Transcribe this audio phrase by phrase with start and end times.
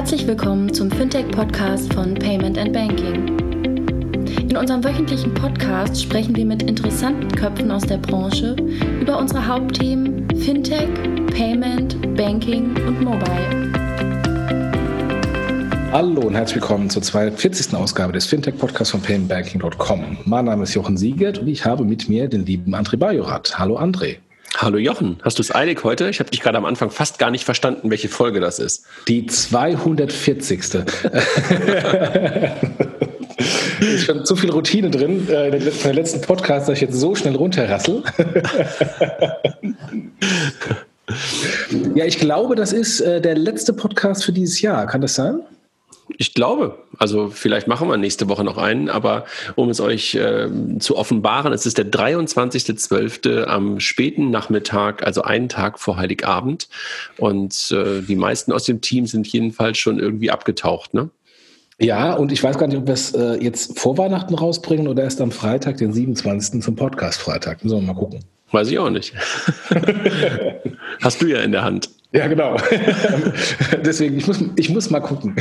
[0.00, 3.38] Herzlich willkommen zum Fintech-Podcast von Payment and Banking.
[4.48, 8.56] In unserem wöchentlichen Podcast sprechen wir mit interessanten Köpfen aus der Branche
[8.98, 10.88] über unsere Hauptthemen Fintech,
[11.36, 13.72] Payment, Banking und Mobile.
[15.92, 17.74] Hallo und herzlich willkommen zur 240.
[17.74, 20.16] Ausgabe des Fintech-Podcasts von paymentbanking.com.
[20.24, 23.58] Mein Name ist Jochen Siegert und ich habe mit mir den lieben André Bajorat.
[23.58, 24.16] Hallo André.
[24.56, 26.08] Hallo Jochen, hast du es eilig heute?
[26.10, 28.84] Ich habe dich gerade am Anfang fast gar nicht verstanden, welche Folge das ist.
[29.08, 30.60] Die 240.
[33.80, 37.14] ist schon zu viel Routine drin äh, in den letzten Podcast, dass ich jetzt so
[37.14, 38.02] schnell runterrassel.
[41.94, 44.86] ja, ich glaube, das ist äh, der letzte Podcast für dieses Jahr.
[44.86, 45.40] Kann das sein?
[46.18, 49.24] Ich glaube, also vielleicht machen wir nächste Woche noch einen, aber
[49.54, 53.44] um es euch äh, zu offenbaren, es ist der 23.12.
[53.44, 56.68] am späten Nachmittag, also einen Tag vor Heiligabend.
[57.16, 61.10] Und äh, die meisten aus dem Team sind jedenfalls schon irgendwie abgetaucht, ne?
[61.82, 65.02] Ja, und ich weiß gar nicht, ob wir es äh, jetzt vor Weihnachten rausbringen oder
[65.02, 66.62] erst am Freitag, den 27.
[66.62, 67.64] zum Podcast-Freitag.
[67.64, 68.20] Müssen wir mal gucken.
[68.50, 69.14] Weiß ich auch nicht.
[71.02, 71.88] Hast du ja in der Hand.
[72.12, 72.56] Ja, genau.
[73.84, 75.36] Deswegen, ich muss, ich muss mal gucken.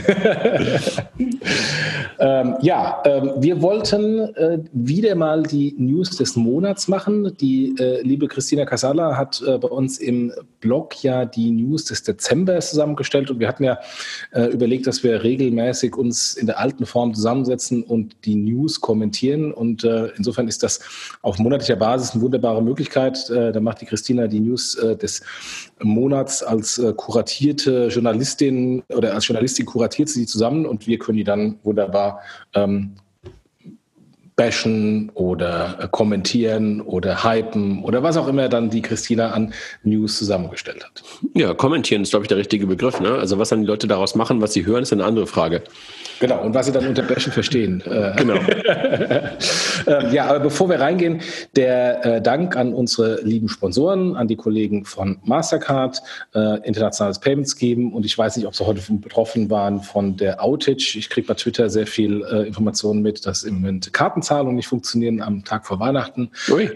[2.20, 7.36] ähm, ja, ähm, wir wollten äh, wieder mal die News des Monats machen.
[7.42, 12.04] Die äh, liebe Christina Casala hat äh, bei uns im Blog ja die News des
[12.04, 13.80] Dezember zusammengestellt und wir hatten ja
[14.32, 19.54] äh, überlegt, dass wir regelmäßig uns in der alten Form zusammensetzen und die News kommentieren.
[19.54, 20.80] Und äh, insofern ist das
[21.22, 23.30] auf monatlicher Basis eine wunderbare Möglichkeit.
[23.30, 25.22] Äh, da macht die Christina die News des
[25.82, 31.24] Monats als äh, kuratierte Journalistin oder als Journalistin kuratiert sie zusammen und wir können die
[31.24, 32.22] dann wunderbar
[32.54, 32.96] ähm,
[34.40, 40.18] bashen oder äh, kommentieren oder hypen oder was auch immer dann die Christina an News
[40.18, 41.04] zusammengestellt hat.
[41.34, 43.02] Ja, kommentieren ist, glaube ich, der richtige Begriff.
[43.02, 43.16] Ne?
[43.16, 45.62] Also was dann die Leute daraus machen, was sie hören, ist eine andere Frage.
[46.22, 47.84] Genau, und was sie dann unter Bashen verstehen.
[47.86, 48.40] Äh, genau.
[49.88, 51.22] Ähm, ja, aber bevor wir reingehen,
[51.56, 56.02] der äh, Dank an unsere lieben Sponsoren, an die Kollegen von Mastercard,
[56.64, 60.98] Internationales Payments geben und ich weiß nicht, ob sie heute betroffen waren von der Outage.
[60.98, 65.22] Ich kriege bei Twitter sehr viel Informationen mit, dass im Moment Karten Zahlungen nicht funktionieren
[65.22, 66.30] am Tag vor Weihnachten.
[66.52, 66.70] Ui.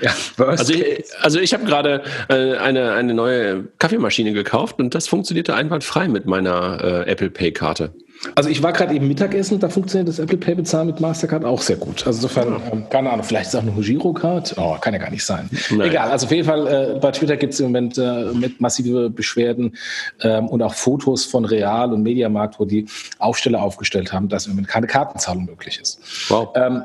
[0.00, 5.06] Ja, also ich, also ich habe gerade äh, eine, eine neue Kaffeemaschine gekauft und das
[5.06, 7.92] funktionierte einwandfrei mit meiner äh, Apple Pay-Karte.
[8.36, 11.60] Also ich war gerade eben Mittagessen, da funktioniert das Apple Pay bezahlen mit Mastercard auch
[11.60, 12.06] sehr gut.
[12.06, 14.54] Also insofern, ähm, keine Ahnung, vielleicht ist auch eine Girocard.
[14.56, 15.50] Oh, kann ja gar nicht sein.
[15.70, 15.90] Nein.
[15.90, 19.10] Egal, also auf jeden Fall, äh, bei Twitter gibt es im Moment äh, mit massive
[19.10, 19.76] Beschwerden
[20.22, 22.86] ähm, und auch Fotos von Real und Mediamarkt, wo die
[23.18, 26.00] Aufsteller aufgestellt haben, dass im Moment keine Kartenzahlung möglich ist.
[26.30, 26.50] Wow.
[26.54, 26.82] Ähm,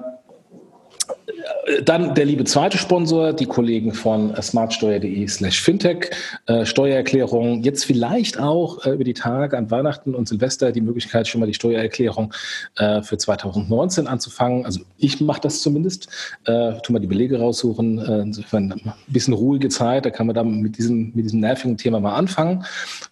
[1.84, 6.12] dann der liebe zweite Sponsor, die Kollegen von smartsteuer.de slash fintech.
[6.46, 11.28] Äh, Steuererklärung, jetzt vielleicht auch äh, über die Tage an Weihnachten und Silvester die Möglichkeit,
[11.28, 12.34] schon mal die Steuererklärung
[12.78, 14.66] äh, für 2019 anzufangen.
[14.66, 16.10] Also ich mache das zumindest.
[16.46, 18.00] Äh, tu mal die Belege raussuchen.
[18.00, 21.78] Äh, insofern ein bisschen ruhige Zeit, da kann man dann mit diesem, mit diesem nervigen
[21.78, 22.66] Thema mal anfangen.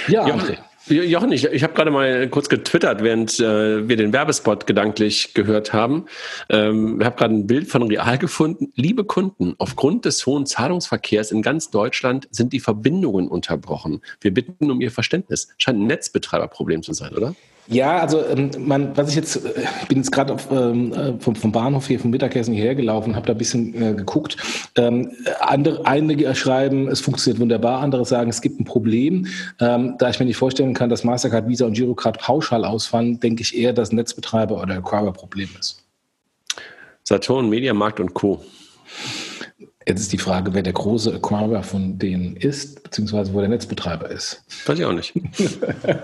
[0.07, 0.69] Ja, ja.
[0.87, 5.71] Jochen, ich, ich habe gerade mal kurz getwittert, während äh, wir den Werbespot gedanklich gehört
[5.71, 6.05] haben.
[6.49, 8.73] Ähm, ich habe gerade ein Bild von Real gefunden.
[8.75, 14.01] Liebe Kunden, aufgrund des hohen Zahlungsverkehrs in ganz Deutschland sind die Verbindungen unterbrochen.
[14.19, 15.47] Wir bitten um Ihr Verständnis.
[15.57, 17.33] Scheint ein Netzbetreiberproblem zu sein, oder?
[17.67, 21.51] Ja, also ähm, man, was ich jetzt, äh, bin jetzt gerade ähm, äh, vom, vom
[21.51, 24.37] Bahnhof hier vom Mittagessen hierher gelaufen, habe da ein bisschen äh, geguckt.
[24.75, 29.27] Ähm, andere, einige schreiben, es funktioniert wunderbar, andere sagen, es gibt ein Problem.
[29.59, 33.41] Ähm, da ich mir nicht vorstellen kann, dass Mastercard, Visa und Girocard pauschal ausfallen, denke
[33.41, 35.83] ich eher, dass Netzbetreiber oder Acquirer Problem ist.
[37.03, 38.43] Saturn, Mediamarkt und Co.
[39.85, 44.09] Jetzt ist die Frage, wer der große Acquirer von denen ist, beziehungsweise wo der Netzbetreiber
[44.09, 44.43] ist.
[44.65, 45.13] Weiß ich auch nicht.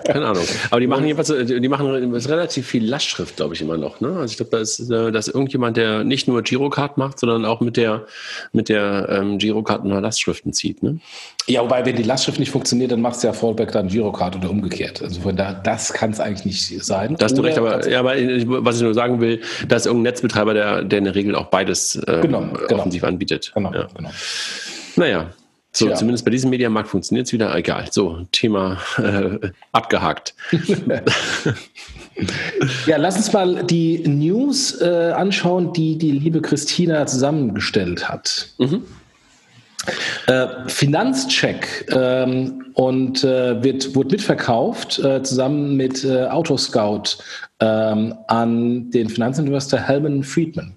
[0.04, 0.44] Keine Ahnung.
[0.70, 4.00] Aber die machen jedenfalls, die machen relativ viel Lastschrift, glaube ich, immer noch.
[4.00, 4.08] Ne?
[4.08, 7.44] Also ich glaube, da ist, äh, da ist irgendjemand, der nicht nur Girocard macht, sondern
[7.44, 8.06] auch mit der,
[8.52, 10.82] mit der ähm, Girocard nur Lastschriften zieht.
[10.82, 10.98] Ne?
[11.46, 14.50] Ja, wobei, wenn die Lastschrift nicht funktioniert, dann machst du ja Fallback dann Girocard oder
[14.50, 15.02] umgekehrt.
[15.02, 17.16] Also von da, das kann es eigentlich nicht sein.
[17.18, 18.14] Da hast du recht, aber, ja, aber
[18.64, 21.46] was ich nur sagen will, da ist irgendein Netzbetreiber, der, der in der Regel auch
[21.46, 22.80] beides äh, genau, genau.
[22.80, 23.52] offensiv anbietet.
[23.54, 23.88] Genau, ja.
[23.94, 24.10] genau.
[24.96, 25.30] Naja,
[25.72, 25.94] so, ja.
[25.94, 27.54] zumindest bei diesem Mediamarkt funktioniert es wieder.
[27.54, 27.86] Egal.
[27.90, 30.34] So, Thema äh, abgehakt.
[32.86, 38.48] ja, lass uns mal die News äh, anschauen, die die liebe Christina zusammengestellt hat.
[38.58, 38.82] Mhm.
[40.26, 47.16] Äh, Finanzcheck ähm, und äh, wird, wurde mitverkauft äh, zusammen mit äh, Autoscout
[47.60, 50.76] ähm, an den Finanzinvestor Helman Friedman.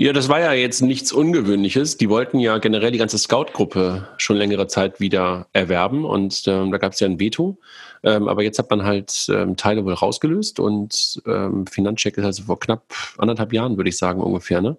[0.00, 1.98] Ja, das war ja jetzt nichts Ungewöhnliches.
[1.98, 6.78] Die wollten ja generell die ganze Scout-Gruppe schon längere Zeit wieder erwerben und ähm, da
[6.78, 7.58] gab es ja ein Veto.
[8.02, 12.44] Ähm, aber jetzt hat man halt ähm, Teile wohl rausgelöst und ähm, Finanzcheck ist also
[12.44, 14.78] vor knapp anderthalb Jahren, würde ich sagen, ungefähr, ne?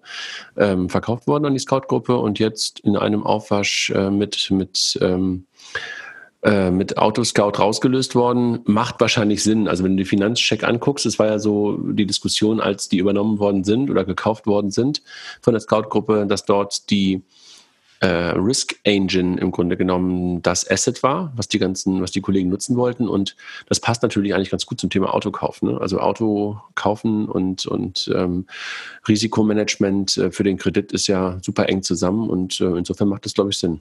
[0.56, 5.46] Ähm, verkauft worden an die Scout-Gruppe und jetzt in einem Aufwasch äh, mit, mit ähm,
[6.42, 9.68] äh, mit Autoscout rausgelöst worden, macht wahrscheinlich Sinn.
[9.68, 13.38] Also wenn du die Finanzcheck anguckst, es war ja so die Diskussion, als die übernommen
[13.38, 15.02] worden sind oder gekauft worden sind
[15.40, 17.22] von der Scout-Gruppe, dass dort die
[18.02, 22.50] äh, Risk Engine im Grunde genommen das Asset war, was die ganzen, was die Kollegen
[22.50, 23.06] nutzen wollten.
[23.06, 23.36] Und
[23.68, 25.62] das passt natürlich eigentlich ganz gut zum Thema Autokauf.
[25.62, 25.80] Ne?
[25.80, 28.46] Also Auto kaufen und, und ähm,
[29.06, 33.34] Risikomanagement äh, für den Kredit ist ja super eng zusammen und äh, insofern macht das,
[33.34, 33.80] glaube ich, Sinn.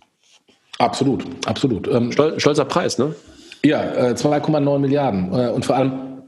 [0.78, 1.88] Absolut, absolut.
[1.88, 3.14] Ähm, stolzer Preis, ne?
[3.64, 5.32] Ja, äh, 2,9 Milliarden.
[5.34, 6.21] Äh, und vor allem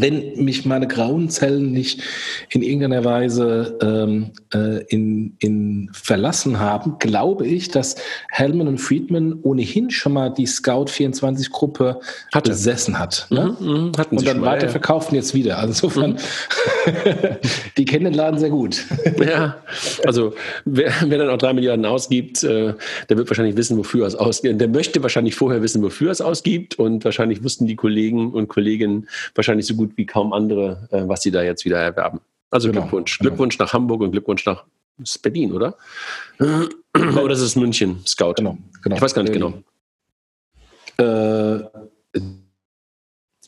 [0.00, 2.02] wenn mich meine grauen Zellen nicht
[2.50, 7.96] in irgendeiner Weise ähm, äh, in, in verlassen haben, glaube ich, dass
[8.30, 12.00] Hellman und Friedman ohnehin schon mal die Scout 24 Gruppe
[12.32, 12.50] Hatte.
[12.50, 13.26] besessen hat.
[13.30, 13.56] Ne?
[13.58, 15.00] Mhm, mh, und dann weiter ja.
[15.12, 15.58] jetzt wieder.
[15.58, 16.18] Also insofern, mhm.
[17.76, 18.84] die kennen den Laden sehr gut.
[19.20, 19.56] ja,
[20.04, 20.34] also
[20.64, 22.74] wer, wer dann auch drei Milliarden ausgibt, äh,
[23.08, 24.60] der wird wahrscheinlich wissen, wofür es ausgibt.
[24.60, 29.08] Der möchte wahrscheinlich vorher wissen, wofür es ausgibt und wahrscheinlich wussten die Kollegen und Kolleginnen
[29.34, 32.20] wahrscheinlich so gut wie kaum andere, äh, was sie da jetzt wieder erwerben.
[32.50, 33.18] Also genau, Glückwunsch.
[33.18, 33.30] Genau.
[33.30, 34.64] Glückwunsch nach Hamburg und Glückwunsch nach
[35.22, 35.76] Berlin, oder?
[36.38, 38.34] oder ist es München, Scout?
[38.34, 38.96] Genau, genau.
[38.96, 39.54] Ich weiß gar nicht genau.
[40.98, 41.64] Äh,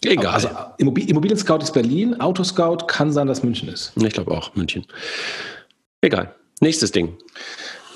[0.02, 0.32] Egal.
[0.32, 0.48] Also
[0.78, 3.92] Immobilien Scout ist Berlin, Autoscout kann sein, dass München ist.
[3.96, 4.87] Ich glaube auch München.
[6.00, 6.34] Egal.
[6.60, 7.19] Nächstes Ding.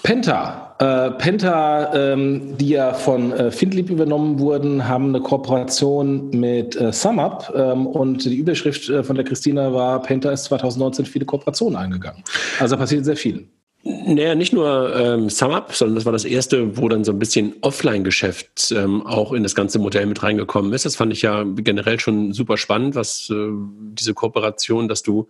[0.05, 0.77] Penta.
[0.81, 6.93] Äh, Penta, ähm, die ja von äh, Findlip übernommen wurden, haben eine Kooperation mit äh,
[6.93, 11.79] SumUp ähm, und die Überschrift äh, von der Christina war, Penta ist 2019 viele Kooperationen
[11.79, 12.23] eingegangen.
[12.61, 13.49] Also passiert sehr viel.
[13.83, 17.55] Naja, nicht nur ähm, SumUp, sondern das war das erste, wo dann so ein bisschen
[17.63, 20.85] Offline-Geschäft ähm, auch in das ganze Modell mit reingekommen ist.
[20.85, 23.49] Das fand ich ja generell schon super spannend, was äh,
[23.93, 25.29] diese Kooperation, dass du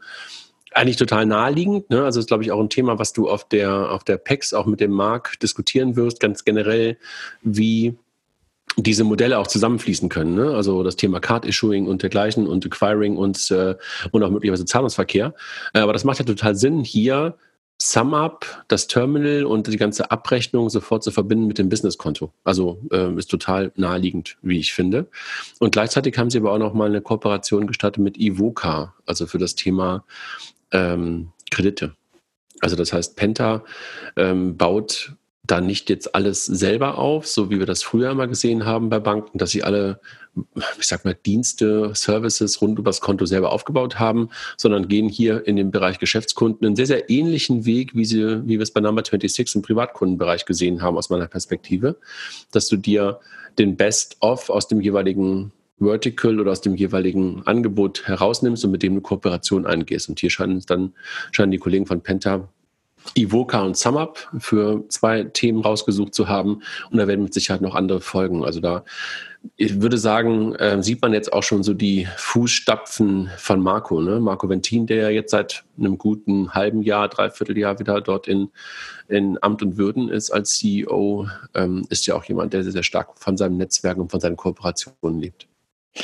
[0.74, 1.90] eigentlich total naheliegend.
[1.90, 2.04] Ne?
[2.04, 4.66] Also ist, glaube ich, auch ein Thema, was du auf der, auf der PEX auch
[4.66, 6.98] mit dem Markt diskutieren wirst, ganz generell,
[7.42, 7.94] wie
[8.76, 10.34] diese Modelle auch zusammenfließen können.
[10.34, 10.54] Ne?
[10.54, 13.76] Also das Thema Card-Issuing und dergleichen und Acquiring und, äh,
[14.10, 15.34] und auch möglicherweise Zahlungsverkehr.
[15.72, 17.36] Äh, aber das macht ja total Sinn, hier
[17.78, 22.32] SumUp, das Terminal und die ganze Abrechnung sofort zu verbinden mit dem Businesskonto.
[22.44, 25.08] Also äh, ist total naheliegend, wie ich finde.
[25.58, 29.38] Und gleichzeitig haben sie aber auch noch mal eine Kooperation gestartet mit Ivoca, also für
[29.38, 30.04] das Thema
[30.72, 31.94] ähm, Kredite.
[32.60, 33.64] Also das heißt, Penta
[34.16, 35.14] ähm, baut
[35.46, 38.98] da nicht jetzt alles selber auf, so wie wir das früher immer gesehen haben bei
[38.98, 40.00] Banken, dass sie alle,
[40.78, 45.56] ich sag mal, Dienste, Services rund übers Konto selber aufgebaut haben, sondern gehen hier in
[45.56, 49.02] den Bereich Geschäftskunden einen sehr, sehr ähnlichen Weg, wie, sie, wie wir es bei Number
[49.04, 51.96] 26 im Privatkundenbereich gesehen haben, aus meiner Perspektive,
[52.50, 53.20] dass du dir
[53.58, 58.92] den Best-of aus dem jeweiligen Vertical oder aus dem jeweiligen Angebot herausnimmst und mit dem
[58.92, 60.08] eine Kooperation eingehst.
[60.08, 60.94] Und hier scheinen dann
[61.32, 62.48] scheinen die Kollegen von Penta
[63.14, 66.62] Ivoca und SumUp für zwei Themen rausgesucht zu haben.
[66.90, 68.44] Und da werden mit Sicherheit noch andere folgen.
[68.44, 68.84] Also da,
[69.56, 74.00] ich würde sagen, äh, sieht man jetzt auch schon so die Fußstapfen von Marco.
[74.00, 74.20] Ne?
[74.20, 78.50] Marco Ventin, der ja jetzt seit einem guten halben Jahr, dreiviertel Jahr wieder dort in,
[79.08, 82.82] in Amt und Würden ist als CEO, ähm, ist ja auch jemand, der sehr, sehr
[82.82, 85.46] stark von seinem Netzwerk und von seinen Kooperationen lebt.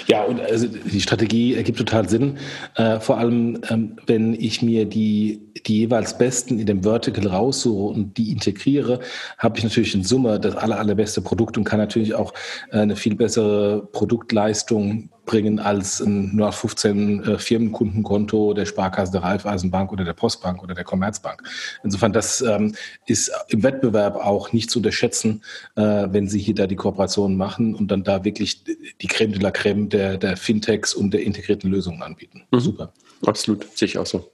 [0.07, 2.39] Ja, und also die Strategie ergibt total Sinn.
[2.77, 7.95] Äh, vor allem, ähm, wenn ich mir die, die jeweils Besten in dem Vertical raussuche
[7.95, 9.01] und die integriere,
[9.39, 12.33] habe ich natürlich in Summe das aller, allerbeste Produkt und kann natürlich auch
[12.71, 19.93] äh, eine viel bessere Produktleistung bringen als ein 15 äh, Firmenkundenkonto der Sparkasse, der Raiffeisenbank
[19.93, 21.45] oder der Postbank oder der Commerzbank.
[21.85, 22.75] Insofern, das ähm,
[23.07, 25.45] ist im Wettbewerb auch nicht zu unterschätzen,
[25.77, 29.41] äh, wenn Sie hier da die Kooperationen machen und dann da wirklich die Creme de
[29.41, 32.43] la Creme der, der Fintechs und der integrierten Lösungen anbieten.
[32.51, 32.59] Mhm.
[32.59, 32.93] Super.
[33.25, 34.33] Absolut, sehe ich auch so.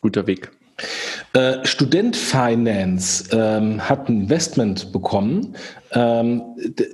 [0.00, 0.50] Guter Weg.
[1.32, 5.54] Äh, Student Finance ähm, hat ein Investment bekommen.
[5.92, 6.42] Ähm,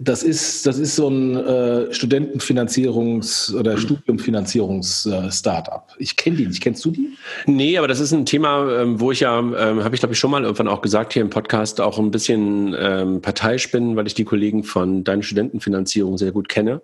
[0.01, 5.85] das, ist, das ist so ein äh, Studentenfinanzierungs- oder Studiumfinanzierungs-Startup.
[5.99, 6.63] ich kenne die nicht.
[6.63, 7.17] Kennst du die?
[7.47, 10.19] Nee, aber das ist ein Thema, ähm, wo ich ja, ähm, habe ich glaube ich
[10.19, 14.15] schon mal irgendwann auch gesagt hier im Podcast, auch ein bisschen ähm, Parteispinnen, weil ich
[14.15, 16.83] die Kollegen von Deine Studentenfinanzierung sehr gut kenne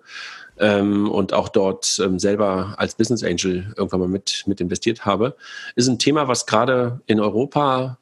[0.59, 5.37] ähm, und auch dort ähm, selber als Business Angel irgendwann mal mit, mit investiert habe,
[5.75, 7.99] ist ein Thema, was gerade in Europa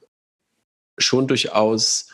[0.98, 2.08] schon durchaus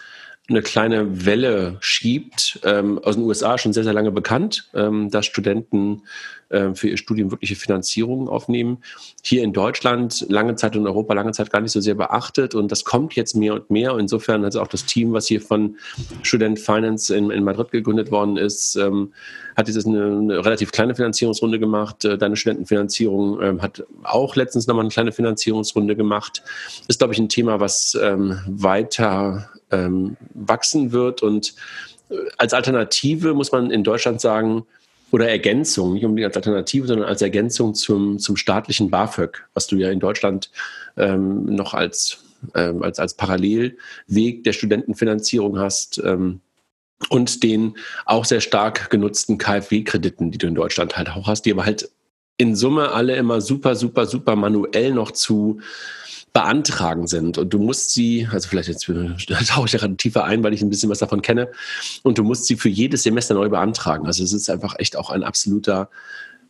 [0.51, 2.61] eine kleine Welle schiebt.
[2.65, 6.03] Ähm, aus den USA schon sehr, sehr lange bekannt, ähm, dass Studenten
[6.49, 8.79] äh, für ihr Studium wirkliche Finanzierungen aufnehmen.
[9.23, 12.55] Hier in Deutschland lange Zeit und in Europa lange Zeit gar nicht so sehr beachtet
[12.57, 13.97] und das kommt jetzt mehr und mehr.
[13.97, 15.77] Insofern hat auch das Team, was hier von
[16.23, 19.13] Student Finance in, in Madrid gegründet worden ist, ähm,
[19.61, 22.05] hat dieses eine, eine, relativ kleine Finanzierungsrunde gemacht.
[22.05, 26.43] Äh, deine Studentenfinanzierung ähm, hat auch letztens nochmal eine kleine Finanzierungsrunde gemacht.
[26.89, 31.55] Ist, glaube ich, ein Thema, was ähm, weiter ähm, wachsen wird und
[32.09, 34.65] äh, als Alternative muss man in Deutschland sagen,
[35.13, 39.77] oder Ergänzung, nicht unbedingt als Alternative, sondern als Ergänzung zum, zum staatlichen BAföG, was du
[39.77, 40.51] ja in Deutschland
[40.97, 42.23] ähm, noch als,
[42.55, 46.01] ähm, als, als Parallelweg der Studentenfinanzierung hast.
[46.05, 46.41] Ähm,
[47.09, 51.53] und den auch sehr stark genutzten KfW-Krediten, die du in Deutschland halt auch hast, die
[51.53, 51.91] aber halt
[52.37, 55.61] in Summe alle immer super, super, super manuell noch zu
[56.33, 57.39] beantragen sind.
[57.39, 60.71] Und du musst sie, also vielleicht jetzt tauche ich gerade tiefer ein, weil ich ein
[60.71, 61.51] bisschen was davon kenne,
[62.03, 64.07] und du musst sie für jedes Semester neu beantragen.
[64.07, 65.91] Also es ist einfach echt auch ein absoluter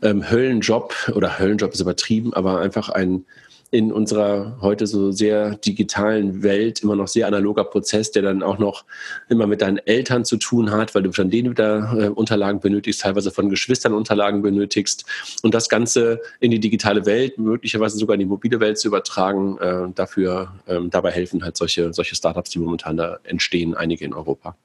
[0.02, 3.24] ähm, Höllenjob oder Höllenjob ist übertrieben, aber einfach ein
[3.70, 8.58] in unserer heute so sehr digitalen Welt immer noch sehr analoger Prozess, der dann auch
[8.58, 8.84] noch
[9.28, 13.00] immer mit deinen Eltern zu tun hat, weil du von denen wieder äh, Unterlagen benötigst,
[13.00, 15.04] teilweise von Geschwistern Unterlagen benötigst
[15.42, 19.58] und das Ganze in die digitale Welt, möglicherweise sogar in die mobile Welt zu übertragen.
[19.58, 24.14] Äh, dafür ähm, dabei helfen halt solche, solche Startups, die momentan da entstehen, einige in
[24.14, 24.56] Europa.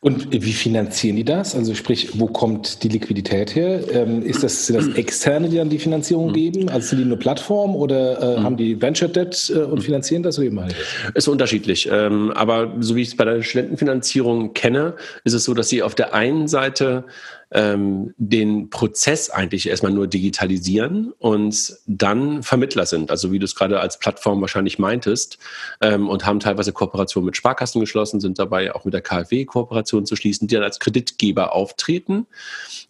[0.00, 1.56] Und wie finanzieren die das?
[1.56, 3.80] Also sprich, wo kommt die Liquidität her?
[3.92, 6.34] Ähm, ist das, sind das Externe, die dann die Finanzierung mhm.
[6.34, 6.68] geben?
[6.68, 8.44] Also sind die nur Plattform oder äh, mhm.
[8.44, 10.38] haben die Venture Debt äh, und finanzieren das?
[10.38, 10.72] Oder wie meine
[11.14, 11.88] Ist unterschiedlich.
[11.90, 15.82] Ähm, aber so wie ich es bei der Studentenfinanzierung kenne, ist es so, dass sie
[15.82, 17.04] auf der einen Seite
[17.50, 23.54] ähm, den Prozess eigentlich erstmal nur digitalisieren und dann Vermittler sind, also wie du es
[23.54, 25.38] gerade als Plattform wahrscheinlich meintest,
[25.80, 30.04] ähm, und haben teilweise Kooperationen mit Sparkassen geschlossen, sind dabei auch mit der KfW Kooperation
[30.04, 32.26] zu schließen, die dann als Kreditgeber auftreten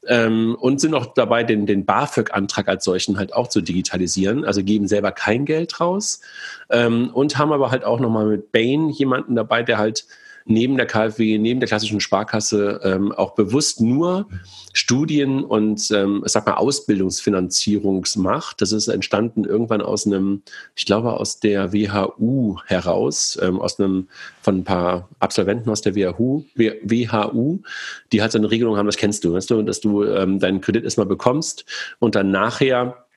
[0.07, 4.65] ähm, und sind auch dabei, den, den BAföG-Antrag als solchen halt auch zu digitalisieren, also
[4.65, 6.21] geben selber kein Geld raus
[6.71, 10.07] ähm, und haben aber halt auch nochmal mit Bain jemanden dabei, der halt
[10.49, 14.26] neben der KfW, neben der klassischen Sparkasse ähm, auch bewusst nur
[14.73, 18.61] Studien und ähm, sag mal Ausbildungsfinanzierungsmacht.
[18.61, 20.43] Das ist entstanden irgendwann aus einem,
[20.75, 24.09] ich glaube aus der WHU heraus, ähm, aus einem
[24.40, 27.61] von ein paar Absolventen aus der WHU, WHU,
[28.12, 30.61] die halt so eine Regelung haben, das kennst du, weißt du, dass du ähm, deinen
[30.61, 31.64] Kredit erstmal bekommst
[31.99, 33.08] und dann nachher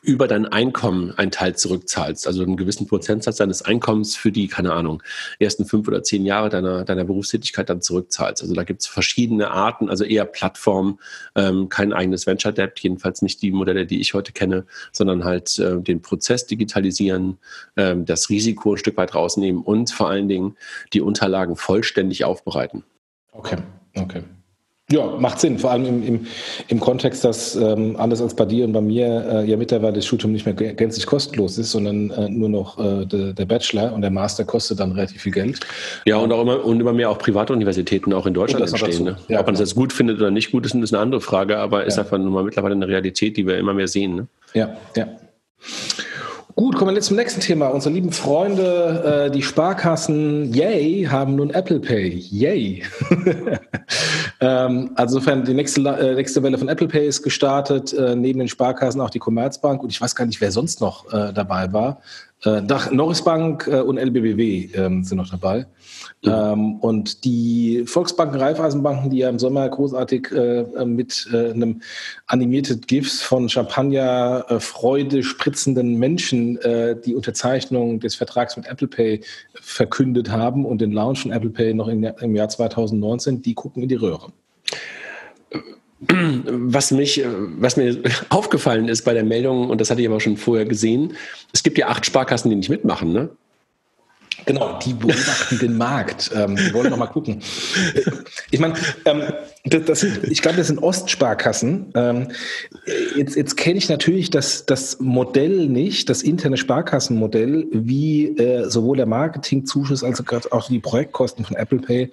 [0.00, 4.72] über dein Einkommen einen Teil zurückzahlst, also einen gewissen Prozentsatz deines Einkommens für die, keine
[4.72, 5.02] Ahnung,
[5.38, 8.42] ersten fünf oder zehn Jahre deiner, deiner Berufstätigkeit dann zurückzahlst.
[8.42, 10.98] Also da gibt es verschiedene Arten, also eher Plattform,
[11.36, 15.58] ähm, kein eigenes Venture Debt, jedenfalls nicht die Modelle, die ich heute kenne, sondern halt
[15.58, 17.38] äh, den Prozess digitalisieren,
[17.76, 20.56] äh, das Risiko ein Stück weit rausnehmen und vor allen Dingen
[20.92, 22.82] die Unterlagen vollständig aufbereiten.
[23.32, 23.58] Okay,
[23.96, 24.24] okay.
[24.92, 26.26] Ja, macht Sinn, vor allem im, im,
[26.68, 30.04] im Kontext, dass ähm, anders als bei dir und bei mir äh, ja mittlerweile das
[30.04, 34.02] Studium nicht mehr gänzlich kostenlos ist, sondern äh, nur noch äh, de, der Bachelor und
[34.02, 35.60] der Master kostet dann relativ viel Geld.
[36.04, 39.04] Ja, und auch immer, und immer mehr auch private Universitäten auch in Deutschland entstehen.
[39.04, 39.16] Ne?
[39.28, 41.56] Ja, Ob man das jetzt gut findet oder nicht gut ist, ist eine andere Frage,
[41.56, 44.14] aber ist einfach nun mal mittlerweile eine Realität, die wir immer mehr sehen.
[44.14, 44.26] Ne?
[44.52, 45.06] Ja, ja.
[46.54, 47.68] Gut, kommen wir jetzt zum nächsten Thema.
[47.68, 52.10] Unsere lieben Freunde, äh, die Sparkassen, yay, haben nun Apple Pay.
[52.10, 52.82] Yay.
[54.42, 58.40] ähm, also insofern, die nächste, äh, nächste Welle von Apple Pay ist gestartet, äh, neben
[58.40, 61.72] den Sparkassen auch die Commerzbank und ich weiß gar nicht, wer sonst noch äh, dabei
[61.72, 62.00] war.
[62.44, 65.66] Äh, Norris Bank äh, und LBBW ähm, sind noch dabei.
[66.24, 71.82] Ähm, und die Volksbanken, Raiffeisenbanken, die ja im Sommer großartig äh, mit äh, einem
[72.26, 78.88] Animated GIFs von Champagner äh, Freude spritzenden Menschen äh, die Unterzeichnung des Vertrags mit Apple
[78.88, 79.20] Pay
[79.54, 83.84] verkündet haben und den Launch von Apple Pay noch in, im Jahr 2019, die gucken
[83.84, 84.32] in die Röhre.
[86.08, 87.24] Was mich,
[87.58, 91.14] was mir aufgefallen ist bei der Meldung, und das hatte ich aber schon vorher gesehen,
[91.52, 93.30] es gibt ja acht Sparkassen, die nicht mitmachen, ne?
[94.46, 96.30] Genau, die beobachten den Markt.
[96.34, 97.40] Ähm, die wollen noch mal gucken.
[98.50, 99.22] Ich meine, ähm,
[99.64, 101.92] das, das, ich glaube, das sind Ostsparkassen.
[101.94, 102.28] Ähm,
[103.16, 108.96] jetzt jetzt kenne ich natürlich das, das Modell nicht, das interne Sparkassenmodell, wie äh, sowohl
[108.96, 112.10] der Marketingzuschuss als auch die Projektkosten von Apple Pay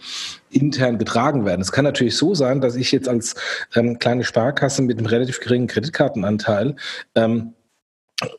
[0.52, 1.62] intern getragen werden.
[1.62, 3.36] Es kann natürlich so sein, dass ich jetzt als
[3.76, 6.76] ähm, kleine Sparkasse mit einem relativ geringen Kreditkartenanteil
[7.16, 7.54] ähm,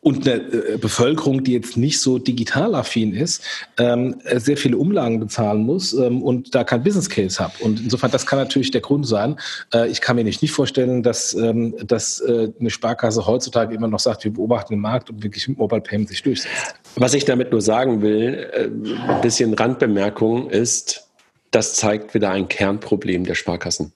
[0.00, 3.42] und eine äh, Bevölkerung, die jetzt nicht so digital affin ist,
[3.78, 7.54] ähm, sehr viele Umlagen bezahlen muss ähm, und da kein Business Case habe.
[7.60, 9.38] Und insofern, das kann natürlich der Grund sein.
[9.72, 13.88] Äh, ich kann mir nicht, nicht vorstellen, dass, ähm, dass äh, eine Sparkasse heutzutage immer
[13.88, 16.75] noch sagt, wir beobachten den Markt und wirklich Mobile Payment sich durchsetzt.
[16.96, 18.50] Was ich damit nur sagen will,
[19.08, 21.08] ein bisschen Randbemerkung ist,
[21.50, 23.92] das zeigt wieder ein Kernproblem der Sparkassen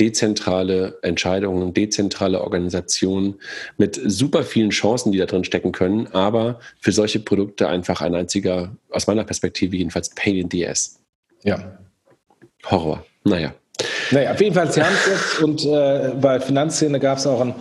[0.00, 3.34] dezentrale Entscheidungen, dezentrale Organisationen
[3.76, 8.14] mit super vielen Chancen, die da drin stecken können, aber für solche Produkte einfach ein
[8.14, 11.00] einziger, aus meiner Perspektive jedenfalls, Pain in the Ass.
[11.42, 11.78] Ja.
[12.64, 13.04] Horror.
[13.24, 13.54] Naja.
[14.10, 17.40] Naja, auf jeden Fall, sie haben es jetzt und äh, bei Finanzszene gab es auch
[17.40, 17.54] ein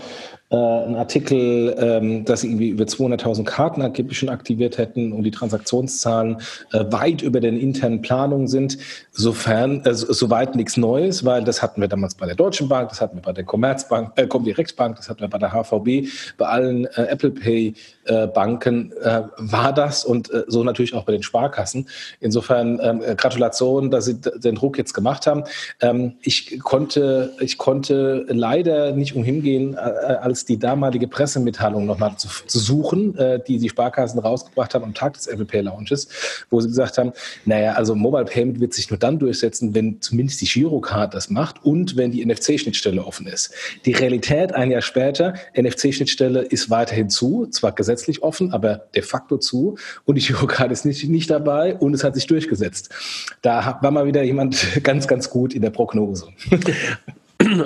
[0.50, 5.24] äh, ein Artikel, ähm, dass sie irgendwie über 200.000 Karten angeblich schon aktiviert hätten und
[5.24, 6.38] die Transaktionszahlen
[6.72, 8.78] äh, weit über den internen Planungen sind.
[9.12, 13.02] Sofern, äh, soweit nichts Neues, weil das hatten wir damals bei der Deutschen Bank, das
[13.02, 16.86] hatten wir bei der Commerzbank, äh, Comdirect-Bank, das hatten wir bei der HVB, bei allen
[16.86, 17.74] äh, Apple Pay
[18.08, 21.90] äh, Banken äh, war das und äh, so natürlich auch bei den Sparkassen.
[22.22, 25.44] Insofern ähm, äh, Gratulation, dass Sie den Druck jetzt gemacht haben.
[25.82, 31.88] Ähm, ich konnte, ich konnte leider nicht umhin gehen, äh, als als die damalige Pressemitteilung
[31.88, 35.62] nochmal zu, zu suchen, äh, die die Sparkassen rausgebracht haben am Tag des Apple Pay
[35.62, 36.08] Launches,
[36.52, 37.12] wo sie gesagt haben,
[37.46, 41.66] naja, also Mobile Payment wird sich nur dann durchsetzen, wenn zumindest die Girocard das macht
[41.66, 43.52] und wenn die NFC-Schnittstelle offen ist.
[43.86, 49.38] Die Realität ein Jahr später, NFC-Schnittstelle ist weiterhin zu, zwar gesetzlich offen, aber de facto
[49.38, 52.90] zu und die Girocard ist nicht, nicht dabei und es hat sich durchgesetzt.
[53.42, 56.28] Da war mal wieder jemand ganz, ganz gut in der Prognose.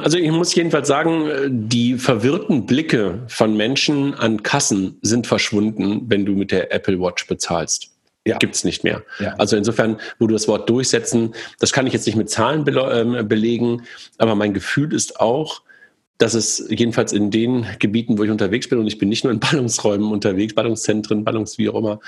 [0.03, 1.29] Also ich muss jedenfalls sagen,
[1.69, 7.25] die verwirrten Blicke von Menschen an Kassen sind verschwunden, wenn du mit der Apple Watch
[7.25, 7.89] bezahlst.
[8.25, 8.37] Ja.
[8.37, 9.01] Gibt es nicht mehr.
[9.19, 9.33] Ja.
[9.37, 12.71] Also insofern, wo du das Wort durchsetzen, das kann ich jetzt nicht mit Zahlen be
[12.71, 13.83] äh, belegen,
[14.17, 15.63] aber mein Gefühl ist auch,
[16.21, 19.33] dass es jedenfalls in den Gebieten, wo ich unterwegs bin, und ich bin nicht nur
[19.33, 21.99] in Ballungsräumen unterwegs, Ballungszentren, Ballungs wie auch immer,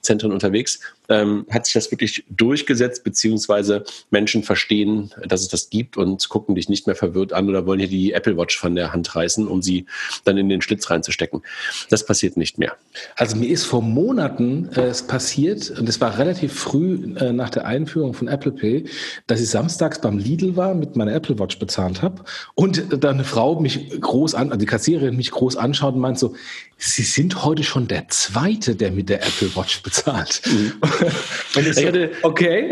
[0.00, 5.96] Zentren unterwegs, ähm, hat sich das wirklich durchgesetzt, beziehungsweise Menschen verstehen, dass es das gibt
[5.96, 8.92] und gucken dich nicht mehr verwirrt an oder wollen hier die Apple Watch von der
[8.92, 9.86] Hand reißen, um sie
[10.24, 11.42] dann in den Schlitz reinzustecken.
[11.90, 12.74] Das passiert nicht mehr.
[13.16, 17.50] Also mir ist vor Monaten äh, es passiert, und es war relativ früh äh, nach
[17.50, 18.84] der Einführung von Apple Pay,
[19.26, 23.24] dass ich samstags beim Lidl war, mit meiner Apple Watch bezahlt habe und dann eine
[23.24, 26.34] Frau mich groß an, also die Kassiererin mich groß anschaut und meint so,
[26.80, 30.40] Sie sind heute schon der Zweite, der mit der Apple Watch bezahlt.
[30.46, 30.74] Mhm.
[31.56, 32.70] Ich, so, hatte, okay.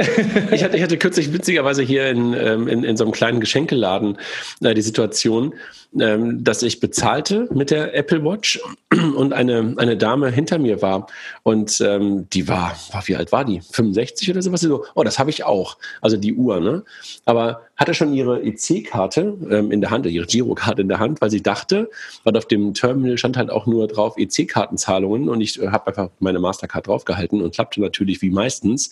[0.50, 4.18] ich, hatte, ich hatte kürzlich witzigerweise hier in, ähm, in, in so einem kleinen Geschenkeladen
[4.62, 5.54] äh, die Situation,
[6.00, 8.60] ähm, dass ich bezahlte mit der Apple Watch
[9.16, 11.06] und eine, eine Dame hinter mir war
[11.42, 13.60] und ähm, die war, war, wie alt war die?
[13.60, 14.60] 65 oder sowas?
[14.60, 15.76] So, oh, das habe ich auch.
[16.00, 16.84] Also die Uhr, ne?
[17.24, 21.30] Aber hatte schon ihre EC-Karte ähm, in der Hand, ihre Girokarte in der Hand, weil
[21.30, 21.90] sie dachte,
[22.24, 26.08] weil auf dem Terminal stand halt auch nur drauf EC-Kartenzahlungen und ich äh, habe einfach
[26.18, 28.90] meine Mastercard draufgehalten und klappte natürlich wie meistens.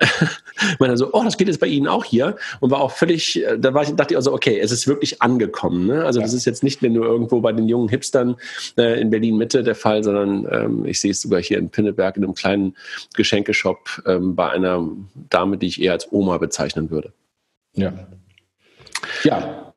[0.78, 3.58] meine so, oh, das geht jetzt bei Ihnen auch hier und war auch völlig, äh,
[3.58, 5.86] da war ich, dachte ich also, okay, es ist wirklich angekommen.
[5.86, 6.04] Ne?
[6.04, 6.24] Also ja.
[6.30, 8.36] Das ist jetzt nicht mehr nur irgendwo bei den jungen Hipstern
[8.76, 12.16] äh, in Berlin Mitte der Fall, sondern ähm, ich sehe es sogar hier in Pinneberg
[12.16, 12.76] in einem kleinen
[13.14, 14.86] Geschenkeshop ähm, bei einer
[15.28, 17.12] Dame, die ich eher als Oma bezeichnen würde.
[17.74, 17.92] Ja.
[19.24, 19.72] Ja.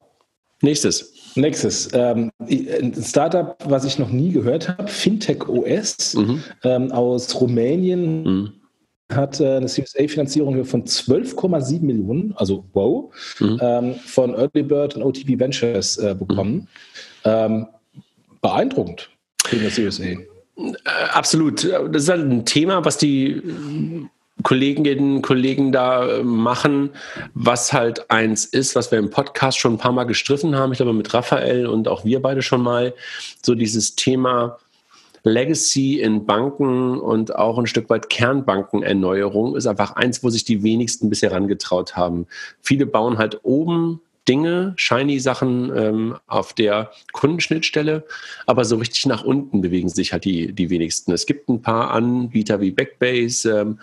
[0.61, 1.13] Nächstes.
[1.35, 1.89] Nächstes.
[1.93, 6.43] Ähm, ein Startup, was ich noch nie gehört habe, Fintech OS mhm.
[6.63, 8.23] ähm, aus Rumänien.
[8.23, 8.53] Mhm.
[9.11, 13.59] Hat äh, eine Series A-Finanzierung von 12,7 Millionen, also wow, mhm.
[13.61, 16.53] ähm, von Early Bird und OTP Ventures äh, bekommen.
[16.53, 16.67] Mhm.
[17.25, 17.67] Ähm,
[18.41, 19.09] beeindruckend
[19.45, 20.03] für eine Series A.
[20.03, 20.17] Äh,
[21.11, 21.63] absolut.
[21.63, 23.41] Das ist halt ein Thema, was die
[24.41, 26.91] Kolleginnen und Kollegen da machen,
[27.33, 30.77] was halt eins ist, was wir im Podcast schon ein paar Mal gestriffen haben, ich
[30.77, 32.93] glaube mit Raphael und auch wir beide schon mal,
[33.41, 34.57] so dieses Thema
[35.23, 40.63] Legacy in Banken und auch ein Stück weit Kernbankenerneuerung ist einfach eins, wo sich die
[40.63, 42.27] wenigsten bisher herangetraut haben.
[42.61, 48.05] Viele bauen halt oben Dinge, shiny Sachen ähm, auf der Kundenschnittstelle,
[48.45, 51.11] aber so richtig nach unten bewegen sich halt die, die wenigsten.
[51.11, 53.79] Es gibt ein paar Anbieter wie Backbase, ähm,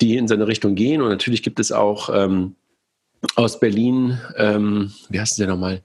[0.00, 2.54] die in seine Richtung gehen und natürlich gibt es auch ähm,
[3.36, 5.82] aus Berlin, ähm, wie heißt der nochmal?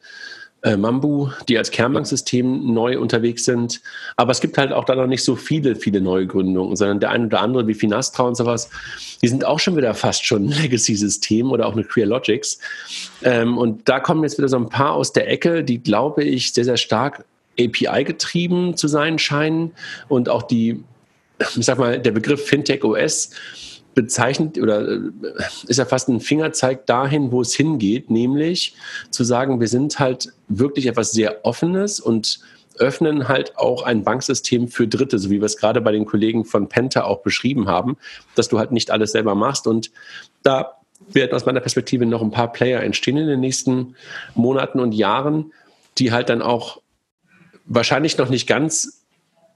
[0.63, 3.81] Äh, Mambu, die als Kernbanksystem neu unterwegs sind.
[4.15, 7.09] Aber es gibt halt auch da noch nicht so viele, viele neue Gründungen, sondern der
[7.09, 8.69] eine oder andere wie Finastra und sowas,
[9.21, 12.59] die sind auch schon wieder fast schon Legacy-System oder auch eine Crealogics.
[13.23, 16.53] Ähm, und da kommen jetzt wieder so ein paar aus der Ecke, die, glaube ich,
[16.53, 17.25] sehr, sehr stark
[17.59, 19.73] API-getrieben zu sein scheinen
[20.07, 20.81] und auch die,
[21.57, 23.31] ich sag mal, der Begriff Fintech OS
[23.95, 24.99] bezeichnet oder äh,
[25.67, 28.75] ist ja fast ein Fingerzeig dahin, wo es hingeht, nämlich
[29.11, 32.39] zu sagen, wir sind halt wirklich etwas sehr Offenes und
[32.77, 36.43] öffnen halt auch ein Banksystem für Dritte, so wie wir es gerade bei den Kollegen
[36.45, 37.97] von Penta auch beschrieben haben,
[38.35, 39.67] dass du halt nicht alles selber machst.
[39.67, 39.91] Und
[40.41, 40.77] da
[41.09, 43.95] werden aus meiner Perspektive noch ein paar Player entstehen in den nächsten
[44.33, 45.53] Monaten und Jahren,
[45.97, 46.81] die halt dann auch
[47.65, 49.02] wahrscheinlich noch nicht ganz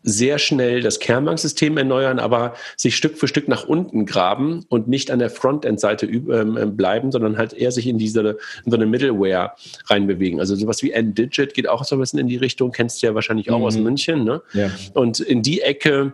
[0.04, 5.12] sehr schnell das Kernbanksystem erneuern, aber sich Stück für Stück nach unten graben und nicht
[5.12, 8.86] an der Frontend-Seite ähm, ähm, bleiben, sondern halt eher sich in diese in so eine
[8.86, 9.54] Middleware
[9.86, 10.40] reinbewegen.
[10.40, 13.16] Also sowas wie N-Digit geht auch so ein bisschen in die Richtung, kennst du ja
[13.16, 13.66] wahrscheinlich auch mhm.
[13.66, 14.24] aus München.
[14.24, 14.42] Ne?
[14.54, 14.70] Ja.
[14.94, 16.14] Und in die Ecke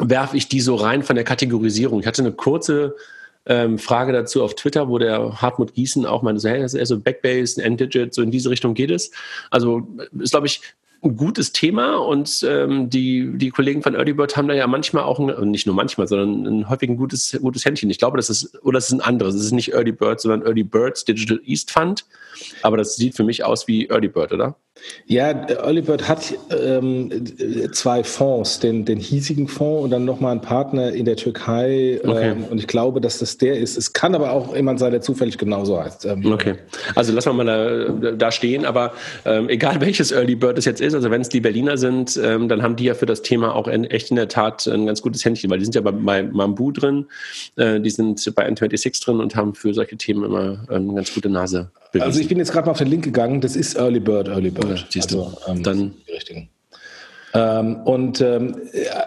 [0.00, 2.00] werfe ich die so rein von der Kategorisierung.
[2.00, 2.94] Ich hatte eine kurze
[3.46, 6.80] ähm, Frage dazu auf Twitter, wo der Hartmut Gießen auch meinte, so, hey, das ist
[6.80, 9.10] eher so Backbase, N-Digit, so in diese Richtung geht es.
[9.50, 9.88] Also
[10.18, 10.60] ist, glaube ich,
[11.02, 15.04] ein gutes Thema und ähm, die, die Kollegen von Early Bird haben da ja manchmal
[15.04, 17.88] auch, ein, nicht nur manchmal, sondern ein häufig ein gutes, gutes Händchen.
[17.90, 19.36] Ich glaube, das ist, oder es ist ein anderes.
[19.36, 22.04] Es ist nicht Early Bird, sondern Early Birds Digital East Fund.
[22.62, 24.56] Aber das sieht für mich aus wie Early Bird, oder?
[25.06, 27.10] Ja, Early Bird hat ähm,
[27.72, 32.00] zwei Fonds, den, den hiesigen Fonds und dann nochmal einen Partner in der Türkei.
[32.04, 32.30] Okay.
[32.30, 33.76] Ähm, und ich glaube, dass das der ist.
[33.76, 36.04] Es kann aber auch jemand sein, der zufällig genauso heißt.
[36.06, 36.56] Ähm, okay.
[36.94, 38.64] Also lassen wir mal da, da stehen.
[38.64, 38.92] Aber
[39.24, 42.48] ähm, egal welches Early Bird es jetzt ist, also wenn es die Berliner sind, ähm,
[42.48, 45.02] dann haben die ja für das Thema auch in, echt in der Tat ein ganz
[45.02, 47.06] gutes Händchen, weil die sind ja bei, bei Mambu drin,
[47.56, 51.28] äh, die sind bei N26 drin und haben für solche Themen immer eine ganz gute
[51.28, 51.70] Nase.
[51.90, 52.06] Bewiesen.
[52.06, 53.40] Also ich bin jetzt gerade mal auf den Link gegangen.
[53.40, 54.67] Das ist Early Bird, Early Bird.
[54.76, 55.24] Ja, siehst du.
[55.24, 56.50] Also, ähm, dann die richtigen.
[57.38, 58.56] Ähm, und ähm,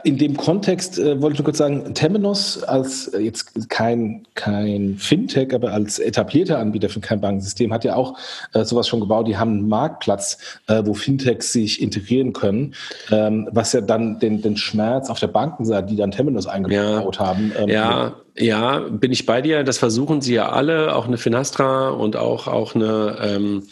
[0.06, 4.96] in dem Kontext äh, wollte ich nur kurz sagen, Temenos als äh, jetzt kein, kein
[4.98, 8.18] Fintech, aber als etablierter Anbieter für kein Bankensystem hat ja auch
[8.54, 9.28] äh, sowas schon gebaut.
[9.28, 12.74] Die haben einen Marktplatz, wo Fintechs sich integrieren können,
[13.12, 17.26] ähm, was ja dann den, den Schmerz auf der Bankenseite, die dann Temenos eingebaut ja.
[17.26, 17.52] haben.
[17.68, 19.64] Ja, ja, bin ich bei dir.
[19.64, 23.64] Das versuchen sie ja alle, auch eine Finastra und auch, auch eine, ähm,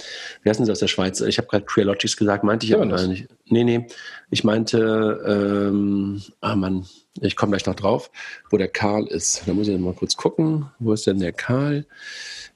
[0.44, 1.22] wie heißen sie aus der Schweiz?
[1.22, 3.28] Ich habe gerade Crealogics gesagt, meinte ich ja, aber nicht.
[3.48, 3.88] Nee, nee.
[4.32, 6.86] Ich meinte, ähm, ah Mann,
[7.22, 8.12] ich komme gleich noch drauf,
[8.50, 9.44] wo der Karl ist.
[9.46, 10.68] Da muss ich mal kurz gucken.
[10.80, 11.86] Wo ist denn der Karl?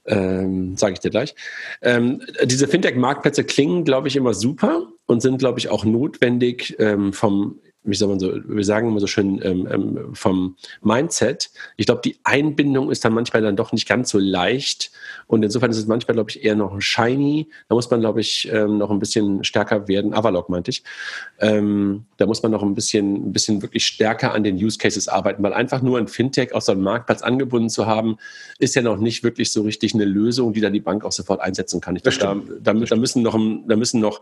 [0.06, 1.34] Ähm, Sage ich dir gleich.
[1.82, 7.14] Ähm, diese Fintech-Marktplätze klingen, glaube ich, immer super und sind, glaube ich, auch notwendig ähm,
[7.14, 11.52] vom wie soll man so, wir sagen immer so schön ähm, ähm, vom Mindset.
[11.76, 14.91] Ich glaube, die Einbindung ist dann manchmal dann doch nicht ganz so leicht.
[15.28, 17.50] Und insofern ist es manchmal, glaube ich, eher noch shiny.
[17.67, 20.13] Da muss man, glaube ich, ähm, noch ein bisschen stärker werden.
[20.13, 20.84] Avalok meinte ich.
[21.39, 25.08] Ähm, da muss man noch ein bisschen, ein bisschen wirklich stärker an den Use Cases
[25.08, 28.17] arbeiten, weil einfach nur ein Fintech aus so einem Marktplatz angebunden zu haben,
[28.60, 31.41] ist ja noch nicht wirklich so richtig eine Lösung, die dann die Bank auch sofort
[31.41, 31.96] einsetzen kann.
[31.96, 34.22] Ich glaube, da, da, da, müssen noch, da müssen noch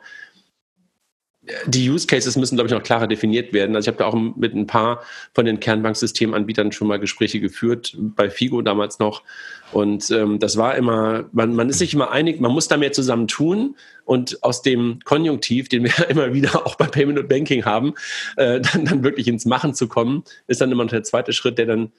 [1.66, 3.76] die Use Cases müssen, glaube ich, noch klarer definiert werden.
[3.76, 5.02] Also ich habe da auch mit ein paar
[5.34, 9.24] von den Kernbanksystemanbietern schon mal Gespräche geführt, bei Figo damals noch.
[9.72, 12.92] Und ähm, das war immer, man, man ist sich immer einig, man muss da mehr
[12.92, 13.76] zusammen tun.
[14.06, 17.94] Und aus dem Konjunktiv, den wir immer wieder auch bei Payment und Banking haben,
[18.38, 21.58] äh, dann, dann wirklich ins Machen zu kommen, ist dann immer noch der zweite Schritt,
[21.58, 21.92] der dann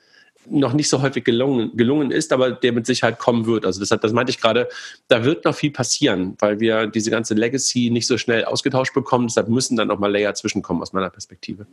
[0.47, 3.65] noch nicht so häufig gelungen, gelungen ist, aber der mit Sicherheit kommen wird.
[3.65, 4.69] Also das, das meinte ich gerade,
[5.09, 9.29] da wird noch viel passieren, weil wir diese ganze Legacy nicht so schnell ausgetauscht bekommen.
[9.29, 11.67] Deshalb müssen dann noch mal Layer zwischenkommen aus meiner Perspektive.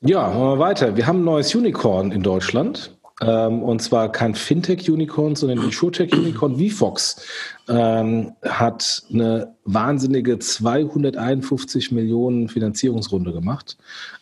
[0.00, 0.96] Ja, machen wir weiter.
[0.96, 2.96] Wir haben ein neues Unicorn in Deutschland.
[3.20, 6.56] Ähm, und zwar kein Fintech-Unicorn, sondern ein Insurtech-Unicorn.
[6.56, 7.24] VFox
[7.68, 13.76] ähm, hat eine wahnsinnige 251 Millionen Finanzierungsrunde gemacht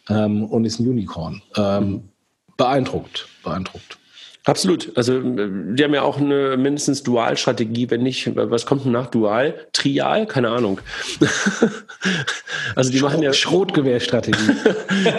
[0.08, 1.40] ähm, und ist ein Unicorn.
[1.56, 2.09] Ähm,
[2.60, 3.96] beeindruckt, beeindruckt.
[4.44, 4.92] Absolut.
[4.94, 9.54] Also die haben ja auch eine mindestens Dualstrategie, wenn nicht, was kommt denn nach Dual?
[9.72, 10.26] Trial?
[10.26, 10.78] Keine Ahnung.
[12.74, 14.56] also die Schrot, machen ja Schrotgewehrstrategie.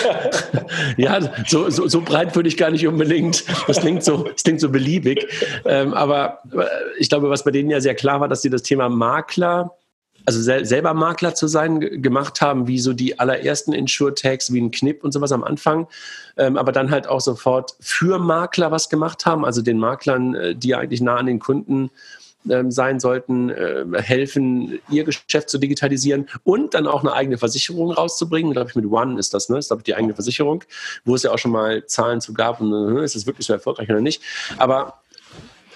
[0.98, 3.44] ja, so, so, so breit würde ich gar nicht unbedingt.
[3.68, 5.28] Das klingt so, das klingt so beliebig.
[5.66, 6.44] Ähm, aber
[7.00, 9.72] ich glaube, was bei denen ja sehr klar war, dass sie das Thema Makler
[10.26, 14.72] also sel selber Makler zu sein, gemacht haben, wie so die allerersten Insure-Tags, wie ein
[14.72, 15.88] Knipp und sowas am Anfang,
[16.38, 20.56] ähm, aber dann halt auch sofort für Makler was gemacht haben, also den Maklern, äh,
[20.56, 21.92] die eigentlich nah an den Kunden
[22.50, 27.92] ähm, sein sollten, äh, helfen, ihr Geschäft zu digitalisieren und dann auch eine eigene Versicherung
[27.92, 28.54] rauszubringen.
[28.54, 29.58] Glaube ich, mit One ist das, ne?
[29.58, 30.64] Das ist, glaube ich, die eigene Versicherung,
[31.06, 33.54] wo es ja auch schon mal Zahlen zu gab und äh, ist es wirklich so
[33.54, 34.24] erfolgreich oder nicht.
[34.58, 35.01] Aber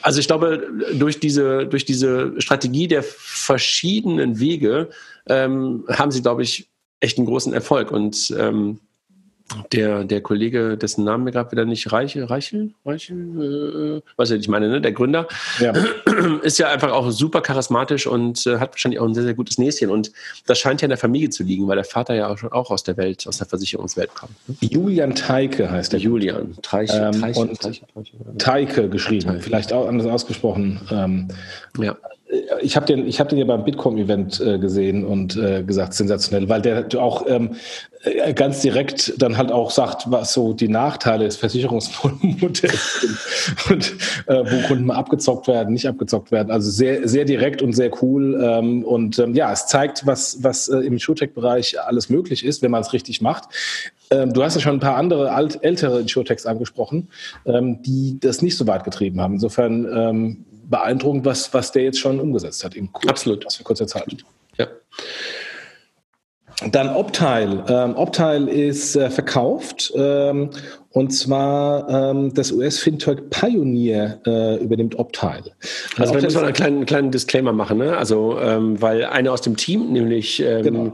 [0.05, 4.91] Also ich glaube, durch diese, durch diese Strategie der verschiedenen Wege
[5.27, 7.89] ähm, haben sie, glaube ich, echt einen großen Erfolg.
[7.89, 8.81] Und ähm,
[9.71, 14.37] der, der Kollege, dessen Namen mir gerade wieder nicht Reiche, Reichel, Reichel, äh, weiß ich
[14.39, 14.81] nicht, meine, ne?
[14.81, 15.27] der Gründer,
[15.59, 15.71] ja.
[16.41, 19.57] ist ja einfach auch super charismatisch und äh, hat wahrscheinlich auch ein sehr, sehr gutes
[19.57, 19.91] Näschen.
[19.91, 20.11] Und
[20.47, 22.71] das scheint ja in der Familie zu liegen, weil der Vater ja auch, schon auch
[22.71, 24.33] aus der Welt, aus der Versicherungswelt kommt.
[24.47, 24.55] Ne?
[24.61, 25.99] Julian Teike heißt der.
[25.99, 29.41] Julian Treiche, ähm, Treiche, und Treiche, Treiche, Teike geschrieben, Teike.
[29.41, 30.81] vielleicht auch anders ausgesprochen.
[30.91, 31.27] Ähm,
[31.79, 31.95] ja
[32.61, 36.61] ich habe den, hab den ja beim Bitkom-Event äh, gesehen und äh, gesagt, sensationell, weil
[36.61, 37.55] der auch ähm,
[38.03, 43.93] äh, ganz direkt dann halt auch sagt, was so die Nachteile des Versicherungsmodells sind und
[44.27, 46.51] äh, wo Kunden mal abgezockt werden, nicht abgezockt werden.
[46.51, 48.39] Also sehr, sehr direkt und sehr cool.
[48.43, 52.71] Ähm, und ähm, ja, es zeigt, was, was äh, im Showtech-Bereich alles möglich ist, wenn
[52.71, 53.45] man es richtig macht.
[54.11, 57.09] Ähm, du hast ja schon ein paar andere alt, ältere Insurtechs angesprochen,
[57.45, 59.35] ähm, die das nicht so weit getrieben haben.
[59.35, 63.45] Insofern ähm, beeindruckend, was, was der jetzt schon umgesetzt hat in kurz, Absolut.
[63.45, 64.05] Was für kurzer Zeit.
[64.57, 64.67] Ja.
[66.71, 67.65] Dann Optile.
[67.67, 70.51] Ähm, Optile ist äh, verkauft ähm,
[70.91, 75.51] und zwar ähm, das US-Fintech Pioneer äh, übernimmt Optile.
[75.97, 77.97] Also da muss man einen kleinen, kleinen Disclaimer machen, ne?
[77.97, 80.93] Also ähm, weil eine aus dem Team, nämlich ähm, genau.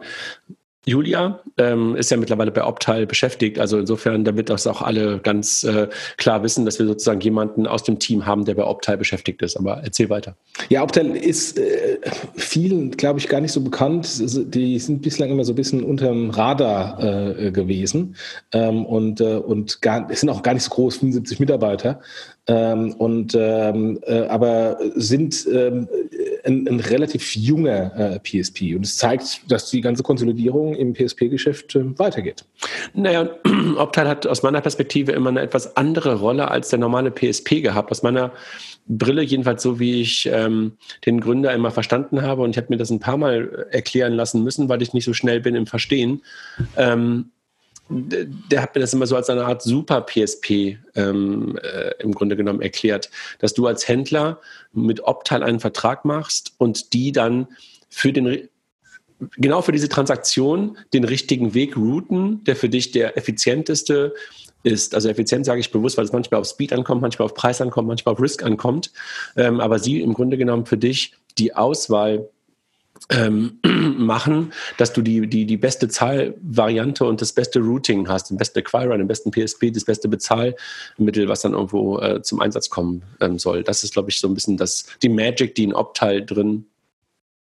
[0.86, 3.60] Julia ähm, ist ja mittlerweile bei Optal beschäftigt.
[3.60, 7.84] Also insofern, damit das auch alle ganz äh, klar wissen, dass wir sozusagen jemanden aus
[7.84, 9.58] dem Team haben, der bei Optal beschäftigt ist.
[9.58, 10.36] Aber erzähl weiter.
[10.70, 12.00] Ja, Optal ist äh,
[12.36, 14.08] vielen, glaube ich, gar nicht so bekannt.
[14.56, 18.16] Die sind bislang immer so ein bisschen unterm Radar äh, gewesen
[18.52, 22.00] ähm, und, äh, und gar, sind auch gar nicht so groß, 75 Mitarbeiter.
[22.48, 25.88] Ähm, und ähm, äh, aber sind ähm,
[26.46, 31.76] ein, ein, relativ junger äh, PSP und es zeigt, dass die ganze Konsolidierung im PSP-Geschäft
[31.76, 32.46] äh, weitergeht.
[32.94, 33.30] Naja,
[33.78, 37.92] Optal hat aus meiner Perspektive immer eine etwas andere Rolle als der normale PSP gehabt.
[37.92, 38.32] Aus meiner
[38.88, 40.74] Brille, jedenfalls so wie ich ähm,
[41.06, 44.44] den Gründer immer verstanden habe, und ich habe mir das ein paar Mal erklären lassen
[44.44, 46.22] müssen, weil ich nicht so schnell bin im Verstehen.
[46.78, 47.32] Ähm,
[47.92, 52.36] der hat mir das immer so als eine Art Super PSP ähm, äh, im Grunde
[52.36, 54.40] genommen erklärt, dass du als Händler
[54.74, 57.48] mit Optal einen Vertrag machst und die dann
[57.90, 58.48] für den
[59.38, 64.14] genau für diese Transaktion den richtigen Weg routen, der für dich der effizienteste
[64.64, 64.96] ist.
[64.96, 67.88] Also effizient sage ich bewusst, weil es manchmal auf Speed ankommt, manchmal auf Preis ankommt,
[67.88, 68.92] manchmal auf Risk ankommt.
[69.36, 72.30] Ähm, aber sie im Grunde genommen für dich die Auswahl
[73.12, 73.60] ähm,
[73.98, 78.60] machen, dass du die, die, die beste Zahlvariante und das beste Routing hast, den besten
[78.60, 83.38] Acquirer, den besten PSP, das beste Bezahlmittel, was dann irgendwo äh, zum Einsatz kommen ähm,
[83.38, 83.64] soll.
[83.64, 86.66] Das ist, glaube ich, so ein bisschen das, die Magic, die in Optal drin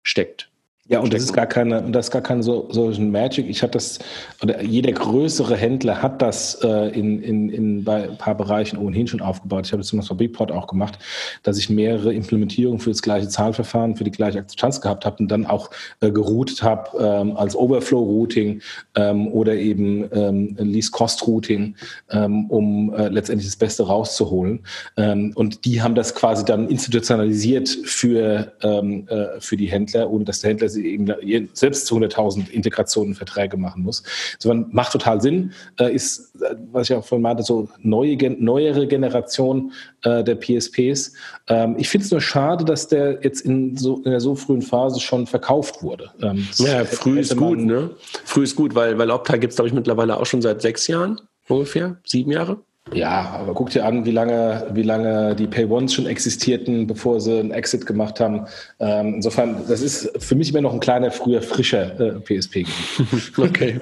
[0.03, 0.48] steckt.
[0.89, 3.47] Ja, und das ist gar keine, das ist gar kein so, so ein Magic.
[3.47, 3.99] Ich hatte das,
[4.41, 9.05] oder jeder größere Händler hat das äh, in, in, in bei ein paar Bereichen ohnehin
[9.05, 9.67] schon aufgebaut.
[9.67, 10.97] Ich habe das zum Beispiel bei Bigport auch gemacht,
[11.43, 15.27] dass ich mehrere Implementierungen für das gleiche Zahlverfahren, für die gleiche Akzeptanz gehabt habe und
[15.27, 15.69] dann auch
[16.01, 18.61] äh, geroutet habe ähm, als Overflow-Routing
[18.95, 21.75] ähm, oder eben ähm, Least-Cost-Routing,
[22.09, 24.61] ähm, um äh, letztendlich das Beste rauszuholen.
[24.97, 30.25] Ähm, und die haben das quasi dann institutionalisiert für, ähm, äh, für die Händler, ohne
[30.25, 34.03] dass der Händler sie selbst zu 100.000 Integrationen Verträge machen muss.
[34.35, 38.87] Insofern macht total Sinn, äh, ist, äh, was ich auch vorhin meinte, so neue, neuere
[38.87, 39.71] Generation
[40.03, 41.13] äh, der PSPs.
[41.47, 44.61] Ähm, ich finde es nur schade, dass der jetzt in, so, in der so frühen
[44.61, 46.11] Phase schon verkauft wurde.
[46.21, 47.91] Ähm, ja, früh ist gut, ne?
[48.25, 50.87] Früh ist gut, weil, weil Opta gibt es, glaube ich, mittlerweile auch schon seit sechs
[50.87, 52.57] Jahren ungefähr, sieben Jahre.
[52.93, 57.39] Ja, aber guck dir an, wie lange, wie lange die Pay-Ones schon existierten, bevor sie
[57.39, 58.45] einen Exit gemacht haben.
[58.79, 62.65] Ähm, insofern, das ist für mich immer noch ein kleiner, früher, frischer äh, PSP.
[63.37, 63.79] okay.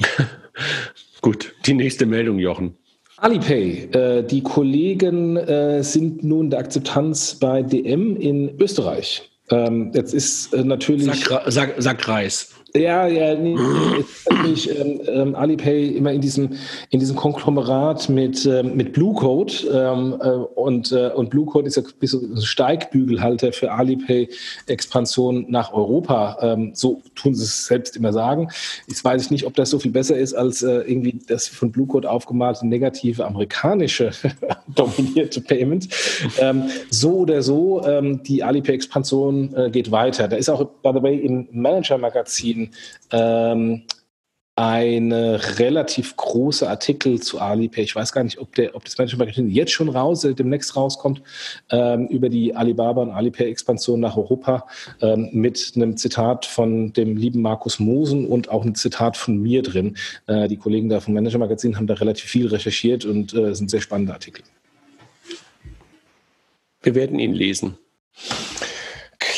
[1.20, 2.76] Gut, die nächste Meldung, Jochen.
[3.18, 3.88] Alipay.
[3.92, 9.30] Äh, die Kollegen äh, sind nun der Akzeptanz bei DM in Österreich.
[9.50, 11.24] Ähm, jetzt ist äh, natürlich.
[11.24, 12.51] Sag, sag, sag Reis.
[12.74, 13.54] Ja, ja, nee,
[13.98, 16.56] jetzt natürlich ähm, ähm, Alipay immer in diesem,
[16.88, 21.66] in diesem Konglomerat mit, ähm, mit Blue Code ähm, äh, und, äh, und Blue Code
[21.66, 26.38] ist ja ein Steigbügelhalter für Alipay-Expansion nach Europa.
[26.40, 28.48] Ähm, so tun sie es selbst immer sagen.
[28.88, 31.72] Jetzt weiß ich nicht, ob das so viel besser ist als äh, irgendwie das von
[31.72, 34.12] Blue Code aufgemalte negative amerikanische
[34.74, 35.88] dominierte Payment.
[36.38, 40.26] Ähm, so oder so, ähm, die Alipay-Expansion äh, geht weiter.
[40.26, 42.61] Da ist auch, by the way, im Manager-Magazin
[43.10, 43.82] ähm,
[44.54, 47.82] eine relativ große Artikel zu Alipay.
[47.82, 50.76] Ich weiß gar nicht, ob, der, ob das Management Magazin jetzt schon raus, äh, demnächst
[50.76, 51.22] rauskommt,
[51.70, 54.66] ähm, über die Alibaba und Alipay-Expansion nach Europa
[55.00, 59.62] ähm, mit einem Zitat von dem lieben Markus Mosen und auch ein Zitat von mir
[59.62, 59.96] drin.
[60.26, 63.70] Äh, die Kollegen da vom Manager Magazin haben da relativ viel recherchiert und äh, sind
[63.70, 64.44] sehr spannende Artikel.
[66.82, 67.78] Wir werden ihn lesen.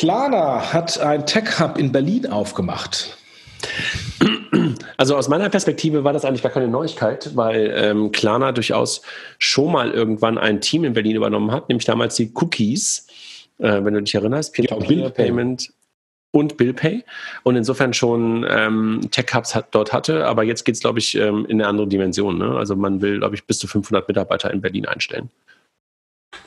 [0.05, 3.17] Klarna hat ein Tech-Hub in Berlin aufgemacht.
[4.97, 9.01] Also aus meiner Perspektive war das eigentlich gar keine Neuigkeit, weil ähm, Klarna durchaus
[9.39, 13.07] schon mal irgendwann ein Team in Berlin übernommen hat, nämlich damals die Cookies,
[13.57, 15.73] äh, wenn du dich erinnerst, Peer-to-Peer Payment
[16.29, 17.03] und BillPay
[17.41, 21.47] und insofern schon ähm, Tech-Hubs hat, dort hatte, aber jetzt geht es, glaube ich, ähm,
[21.47, 22.37] in eine andere Dimension.
[22.37, 22.55] Ne?
[22.55, 25.31] Also man will, glaube ich, bis zu 500 Mitarbeiter in Berlin einstellen.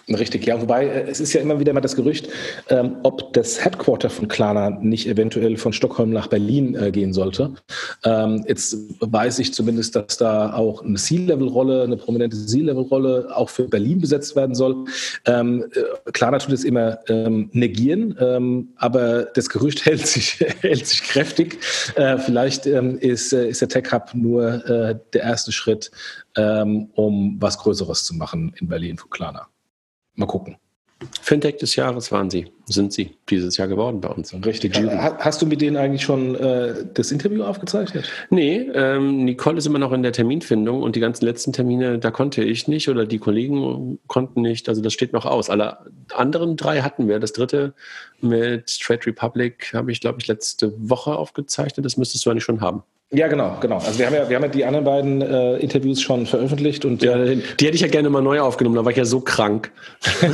[0.08, 0.60] Richtig, ja.
[0.60, 2.28] Wobei äh, es ist ja immer wieder mal das Gerücht,
[2.70, 7.52] ähm, ob das Headquarter von Klarna nicht eventuell von Stockholm nach Berlin äh, gehen sollte.
[8.04, 13.64] Ähm, jetzt weiß ich zumindest, dass da auch eine C-Level-Rolle, eine prominente C-Level-Rolle auch für
[13.64, 14.86] Berlin besetzt werden soll.
[15.26, 20.86] Ähm, äh, Klarna tut es immer ähm, negieren, ähm, aber das Gerücht hält sich, hält
[20.86, 21.58] sich kräftig.
[21.96, 25.90] Äh, vielleicht ähm, ist, äh, ist der Tech Hub nur äh, der erste Schritt,
[26.36, 29.48] um was Größeres zu machen in Berlin für Klarna.
[30.18, 30.56] Mal gucken.
[31.22, 34.34] Fintech des Jahres waren sie, sind sie dieses Jahr geworden bei uns.
[34.44, 34.76] Richtig.
[34.76, 38.10] Hast du mit denen eigentlich schon äh, das Interview aufgezeichnet?
[38.30, 42.10] Nee, ähm, Nicole ist immer noch in der Terminfindung und die ganzen letzten Termine, da
[42.10, 44.68] konnte ich nicht oder die Kollegen konnten nicht.
[44.68, 45.50] Also das steht noch aus.
[45.50, 45.78] Alle
[46.12, 47.20] anderen drei hatten wir.
[47.20, 47.74] Das dritte
[48.20, 51.86] mit Trade Republic habe ich, glaube ich, letzte Woche aufgezeichnet.
[51.86, 52.82] Das müsstest du eigentlich schon haben.
[53.10, 53.76] Ja, genau, genau.
[53.76, 57.02] Also wir haben ja, wir haben ja die anderen beiden äh, Interviews schon veröffentlicht und
[57.02, 59.72] ja, die hätte ich ja gerne mal neu aufgenommen, da war ich ja so krank.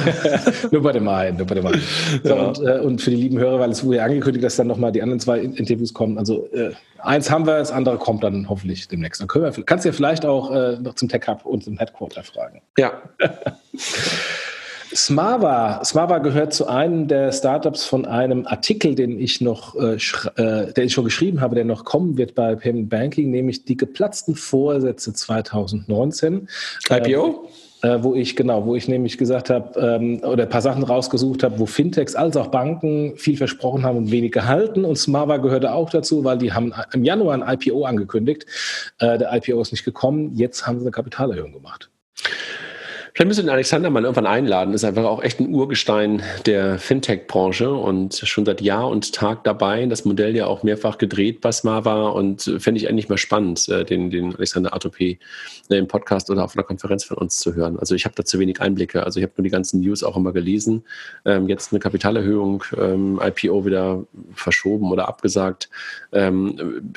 [0.73, 1.81] nur bei dem einen, nur bei dem einen.
[2.25, 2.43] So, ja.
[2.43, 4.91] und, äh, und, für die lieben Hörer, weil es wurde ja angekündigt, dass dann nochmal
[4.91, 6.19] die anderen zwei Interviews kommen.
[6.19, 9.21] Also äh, eins haben wir, das andere kommt dann hoffentlich demnächst.
[9.21, 11.79] Dann können wir, kannst du ja vielleicht auch äh, noch zum Tech Hub und zum
[11.79, 12.61] Headquarter fragen.
[12.77, 13.03] Ja.
[14.95, 15.83] Smava.
[15.85, 19.97] Smava gehört zu einem der Startups von einem Artikel, den ich noch, äh,
[20.37, 23.77] äh, den ich schon geschrieben habe, der noch kommen wird bei Payment Banking, nämlich die
[23.77, 26.49] geplatzten Vorsätze 2019.
[26.89, 27.49] IPO?
[27.83, 30.85] Äh, äh, wo ich genau, wo ich nämlich gesagt habe ähm, oder ein paar Sachen
[30.85, 34.85] rausgesucht habe, wo Fintechs als auch Banken viel versprochen haben und wenig gehalten.
[34.85, 38.47] Und Smava gehörte auch dazu, weil die haben im Januar ein IPO angekündigt.
[39.01, 40.33] Äh, der IPO ist nicht gekommen.
[40.35, 41.91] Jetzt haben sie eine Kapitalerhöhung gemacht.
[43.17, 44.75] Vielleicht müssen wir den Alexander mal irgendwann einladen.
[44.75, 49.87] Ist einfach auch echt ein Urgestein der Fintech-Branche und schon seit Jahr und Tag dabei.
[49.87, 53.85] Das Modell ja auch mehrfach gedreht bei Smava und fände ich eigentlich mal spannend, äh,
[53.85, 55.19] den, den Alexander Atopé
[55.71, 57.79] äh, im Podcast oder auf einer Konferenz von uns zu hören.
[57.79, 59.05] Also ich habe da zu wenig Einblicke.
[59.05, 60.83] Also ich habe nur die ganzen News auch immer gelesen.
[61.25, 65.71] Ähm, jetzt eine Kapitalerhöhung, ähm, IPO wieder verschoben oder abgesagt.
[66.11, 66.93] Ähm,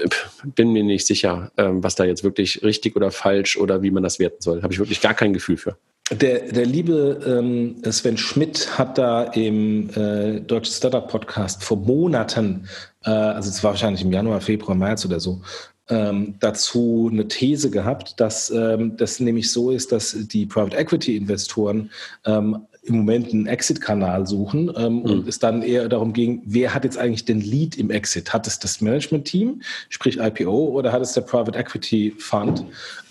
[0.56, 4.18] bin mir nicht sicher, was da jetzt wirklich richtig oder falsch oder wie man das
[4.18, 4.64] werten soll.
[4.64, 5.78] Habe ich wirklich gar kein Gefühl für.
[6.12, 12.70] Der, der liebe ähm, Sven Schmidt hat da im äh, Deutschen Startup Podcast vor Monaten,
[13.04, 15.42] äh, also es war wahrscheinlich im Januar, Februar, März oder so,
[15.90, 21.18] ähm, dazu eine These gehabt, dass ähm, das nämlich so ist, dass die Private Equity
[21.18, 21.92] Investoren
[22.26, 25.02] ähm, im Moment einen Exit-Kanal suchen ähm, mhm.
[25.02, 28.34] und es dann eher darum ging, wer hat jetzt eigentlich den Lead im Exit?
[28.34, 32.64] Hat es das Management-Team, sprich IPO, oder hat es der Private Equity Fund?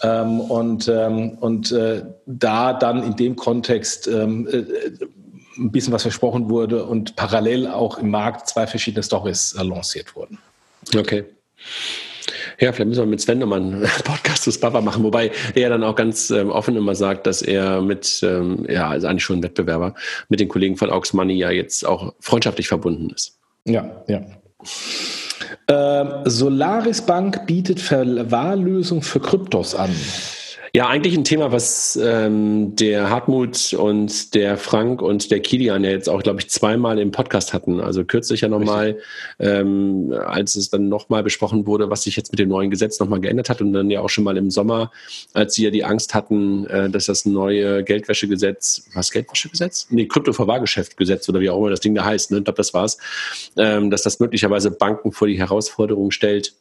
[0.02, 4.64] Ähm, und ähm, und äh, da dann in dem Kontext ähm, äh,
[5.58, 10.14] ein bisschen was versprochen wurde und parallel auch im Markt zwei verschiedene Stories äh, lanciert
[10.16, 10.38] wurden.
[10.94, 11.24] Okay.
[12.58, 15.84] Ja, vielleicht müssen wir mit Sven nochmal einen Podcast zu Spava machen, wobei er dann
[15.84, 19.42] auch ganz ähm, offen immer sagt, dass er mit, ähm, ja, also eigentlich schon ein
[19.42, 19.94] Wettbewerber,
[20.28, 23.38] mit den Kollegen von Aux Money ja jetzt auch freundschaftlich verbunden ist.
[23.64, 24.22] Ja, ja.
[25.68, 29.90] Ähm, Solaris Bank bietet Verwahrlösung für Kryptos an.
[30.74, 35.90] Ja, eigentlich ein Thema, was ähm, der Hartmut und der Frank und der Kilian ja
[35.90, 37.80] jetzt auch, glaube ich, zweimal im Podcast hatten.
[37.80, 38.98] Also kürzlich ja nochmal,
[39.38, 43.20] ähm, als es dann nochmal besprochen wurde, was sich jetzt mit dem neuen Gesetz nochmal
[43.20, 44.90] geändert hat und dann ja auch schon mal im Sommer,
[45.34, 49.86] als sie ja die Angst hatten, äh, dass das neue Geldwäschegesetz, was Geldwäschegesetz?
[49.90, 52.38] Nee, Kryptoverwahrgeschäftgesetz oder wie auch immer das Ding da heißt, ne?
[52.38, 52.98] ich glaube, das war's,
[53.56, 56.54] ähm, dass das möglicherweise Banken vor die Herausforderung stellt,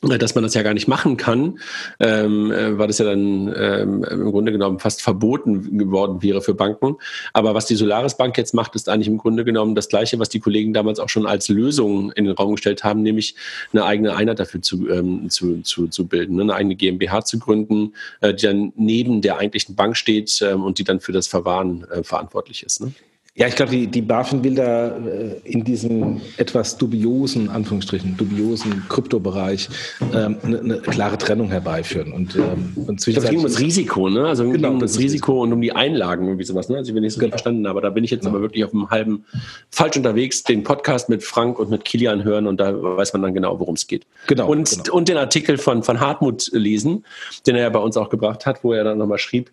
[0.00, 1.58] dass man das ja gar nicht machen kann,
[1.98, 6.54] ähm, äh, weil das ja dann ähm, im Grunde genommen fast verboten geworden wäre für
[6.54, 6.96] Banken.
[7.32, 10.28] Aber was die Solaris Bank jetzt macht, ist eigentlich im Grunde genommen das Gleiche, was
[10.28, 13.34] die Kollegen damals auch schon als Lösung in den Raum gestellt haben, nämlich
[13.72, 16.42] eine eigene Einheit dafür zu, ähm, zu, zu, zu bilden, ne?
[16.42, 20.78] eine eigene GmbH zu gründen, äh, die dann neben der eigentlichen Bank steht ähm, und
[20.78, 22.80] die dann für das Verwahren äh, verantwortlich ist.
[22.80, 22.92] Ne?
[23.38, 28.82] Ja, ich glaube, die, die BaFin will da äh, in diesem etwas dubiosen, Anführungsstrichen, dubiosen
[28.88, 29.68] Kryptobereich
[30.12, 32.12] ähm, eine, eine klare Trennung herbeiführen.
[32.12, 34.26] Und, ähm, und ich glaube, es ging um das Risiko, ne?
[34.26, 36.78] Also genau, um das Risiko und um die Einlagen, irgendwie sowas, ne?
[36.78, 37.30] Also ich bin nicht so genau.
[37.30, 38.34] verstanden, aber da bin ich jetzt genau.
[38.34, 39.24] aber wirklich auf einem halben
[39.70, 43.34] falsch unterwegs, den Podcast mit Frank und mit Kilian hören und da weiß man dann
[43.34, 44.04] genau, worum es geht.
[44.26, 44.96] Genau und, genau.
[44.96, 47.04] und den Artikel von, von Hartmut lesen,
[47.46, 49.52] den er ja bei uns auch gebracht hat, wo er dann nochmal schrieb,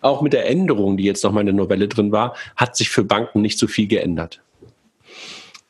[0.00, 2.90] auch mit der Änderung, die jetzt noch mal in der Novelle drin war, hat sich
[2.90, 4.40] für Banken nicht so viel geändert.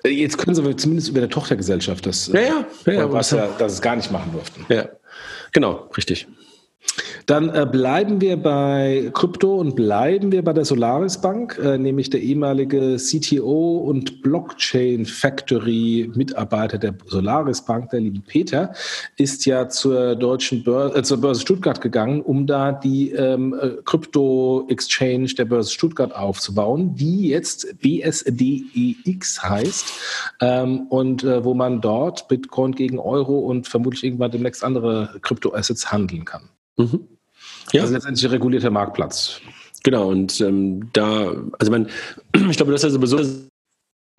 [0.05, 2.41] Jetzt können sie zumindest über der Tochtergesellschaft das, ja,
[2.87, 4.65] ja, ja, was ja, dass es gar nicht machen durften.
[4.69, 4.89] Ja,
[5.53, 6.27] genau, richtig.
[7.27, 12.11] Dann äh, bleiben wir bei Krypto und bleiben wir bei der Solaris Bank, äh, nämlich
[12.11, 18.73] der ehemalige CTO und Blockchain Factory Mitarbeiter der Solaris Bank, der liebe Peter,
[19.17, 23.77] ist ja zur deutschen Börse, äh, zur Börse Stuttgart gegangen, um da die ähm, äh,
[23.85, 29.85] Krypto Exchange der Börse Stuttgart aufzubauen, die jetzt BSDEX heißt
[30.41, 35.93] ähm, und äh, wo man dort Bitcoin gegen Euro und vermutlich irgendwann demnächst andere Kryptoassets
[35.93, 36.49] handeln kann.
[36.81, 37.09] Mhm.
[37.73, 37.83] Ja.
[37.83, 39.41] Also letztendlich ein regulierter Marktplatz.
[39.83, 41.89] Genau, und ähm, da, also man,
[42.51, 43.49] ich glaube, das ist ja sowieso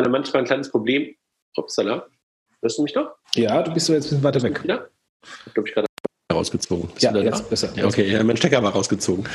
[0.10, 1.16] manchmal ein kleines Problem.
[1.58, 2.08] Upsala.
[2.62, 3.16] Hörst du mich doch?
[3.36, 4.62] Ja, du bist so jetzt ein bisschen weiter weg.
[4.66, 4.86] Ja.
[5.46, 5.88] Ich glaube, ich gerade
[6.34, 6.90] rausgezogen.
[6.90, 7.70] Bist ja, jetzt besser.
[7.76, 9.26] Ja, okay, ja, mein Stecker war rausgezogen.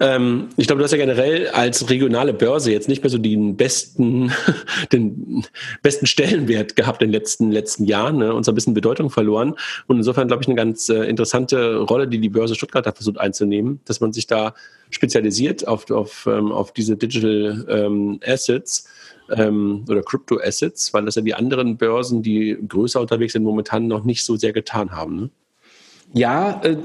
[0.00, 3.56] Ähm, ich glaube, du hast ja generell als regionale Börse jetzt nicht mehr so den
[3.56, 4.32] besten,
[4.92, 5.44] den
[5.82, 9.54] besten Stellenwert gehabt in den letzten, letzten Jahren ne, und so ein bisschen Bedeutung verloren.
[9.86, 13.18] Und insofern, glaube ich, eine ganz äh, interessante Rolle, die die Börse Stuttgart da versucht
[13.18, 14.54] einzunehmen, dass man sich da
[14.90, 18.88] spezialisiert auf, auf, ähm, auf diese Digital ähm, Assets
[19.30, 23.86] ähm, oder Crypto Assets, weil das ja die anderen Börsen, die größer unterwegs sind, momentan
[23.86, 25.16] noch nicht so sehr getan haben.
[25.16, 25.30] Ne?
[26.12, 26.76] Ja, äh,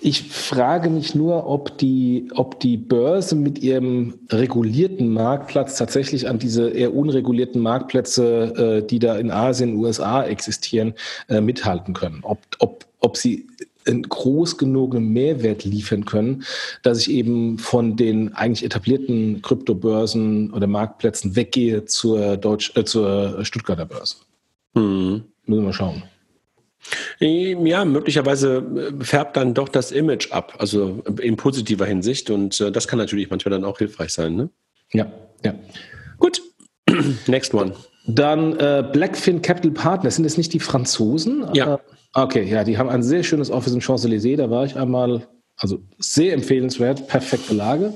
[0.00, 6.38] ich frage mich nur, ob die, ob die Börse mit ihrem regulierten Marktplatz tatsächlich an
[6.38, 10.94] diese eher unregulierten Marktplätze, äh, die da in Asien, USA existieren,
[11.28, 12.20] äh, mithalten können.
[12.22, 13.48] Ob, ob, ob sie
[13.86, 16.44] einen groß genugenen Mehrwert liefern können,
[16.82, 23.44] dass ich eben von den eigentlich etablierten Kryptobörsen oder Marktplätzen weggehe zur, Deutsch, äh, zur
[23.44, 24.16] Stuttgarter Börse.
[24.74, 25.24] Hm.
[25.46, 26.02] Müssen wir mal schauen.
[27.18, 32.30] Ja, möglicherweise äh, färbt dann doch das Image ab, also in positiver Hinsicht.
[32.30, 34.36] Und äh, das kann natürlich manchmal dann auch hilfreich sein.
[34.36, 34.50] Ne?
[34.92, 35.10] Ja,
[35.44, 35.54] ja.
[36.18, 36.42] Gut,
[37.26, 37.74] next one.
[38.06, 41.44] Dann äh, Blackfin Capital Partners, sind das nicht die Franzosen?
[41.52, 41.74] Ja.
[41.74, 41.78] Äh,
[42.14, 45.80] okay, ja, die haben ein sehr schönes Office in Champs-Élysées, da war ich einmal also
[45.98, 47.94] sehr empfehlenswert, perfekte Lage,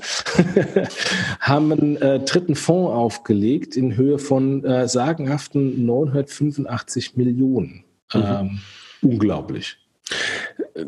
[1.39, 7.85] haben einen äh, dritten Fonds aufgelegt in Höhe von äh, sagenhaften 985 Millionen.
[8.13, 8.23] Mhm.
[8.23, 8.59] Ähm,
[9.01, 9.77] unglaublich.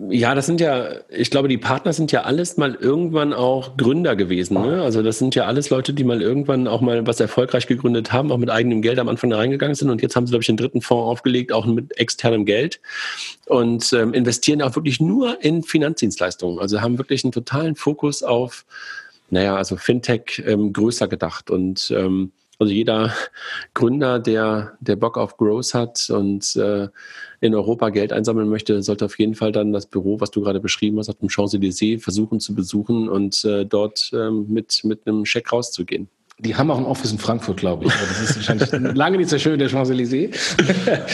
[0.10, 4.16] Ja, das sind ja, ich glaube, die Partner sind ja alles mal irgendwann auch Gründer
[4.16, 4.56] gewesen.
[4.62, 4.82] Ne?
[4.82, 8.32] Also das sind ja alles Leute, die mal irgendwann auch mal was erfolgreich gegründet haben,
[8.32, 9.90] auch mit eigenem Geld am Anfang da reingegangen sind.
[9.90, 12.82] Und jetzt haben sie, glaube ich, den dritten Fonds aufgelegt, auch mit externem Geld
[13.46, 16.60] und ähm, investieren auch wirklich nur in Finanzdienstleistungen.
[16.60, 18.66] Also haben wirklich einen totalen Fokus auf,
[19.30, 23.14] naja, also Fintech ähm, größer gedacht und ähm, also jeder
[23.74, 26.90] Gründer, der, der Bock auf Growth hat und äh,
[27.42, 30.60] in Europa Geld einsammeln möchte, sollte auf jeden Fall dann das Büro, was du gerade
[30.60, 35.26] beschrieben hast, auf dem Champs-Élysées versuchen zu besuchen und äh, dort ähm, mit, mit einem
[35.26, 36.10] Scheck rauszugehen.
[36.40, 37.94] Die haben auch ein Office in Frankfurt, glaube ich.
[37.94, 40.36] Das ist wahrscheinlich lange nicht so schön, der Champs-Élysées.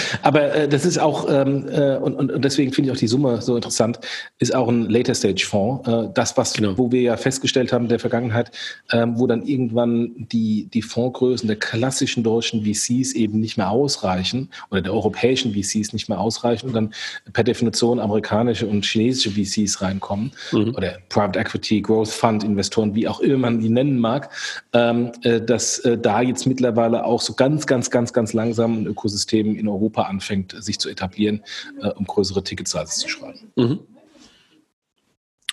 [0.24, 3.40] Aber äh, das ist auch, ähm, äh, und, und deswegen finde ich auch die Summe
[3.40, 4.00] so interessant,
[4.40, 5.88] ist auch ein Later-Stage-Fonds.
[5.88, 6.76] Äh, das, was, genau.
[6.76, 8.50] wo wir ja festgestellt haben in der Vergangenheit,
[8.92, 14.50] ähm, wo dann irgendwann die, die Fondsgrößen der klassischen deutschen VCs eben nicht mehr ausreichen
[14.72, 16.94] oder der europäischen VCs nicht mehr ausreichen und dann
[17.32, 20.74] per Definition amerikanische und chinesische VCs reinkommen mhm.
[20.76, 24.32] oder Private Equity, Growth Fund Investoren, wie auch immer man die nennen mag.
[24.74, 25.11] Ähm, äh,
[25.42, 29.68] dass äh, da jetzt mittlerweile auch so ganz, ganz, ganz, ganz langsam ein Ökosystem in
[29.68, 31.44] Europa anfängt, sich zu etablieren,
[31.82, 33.52] äh, um größere Ticketsizes zu schreiben.
[33.56, 33.80] Mhm.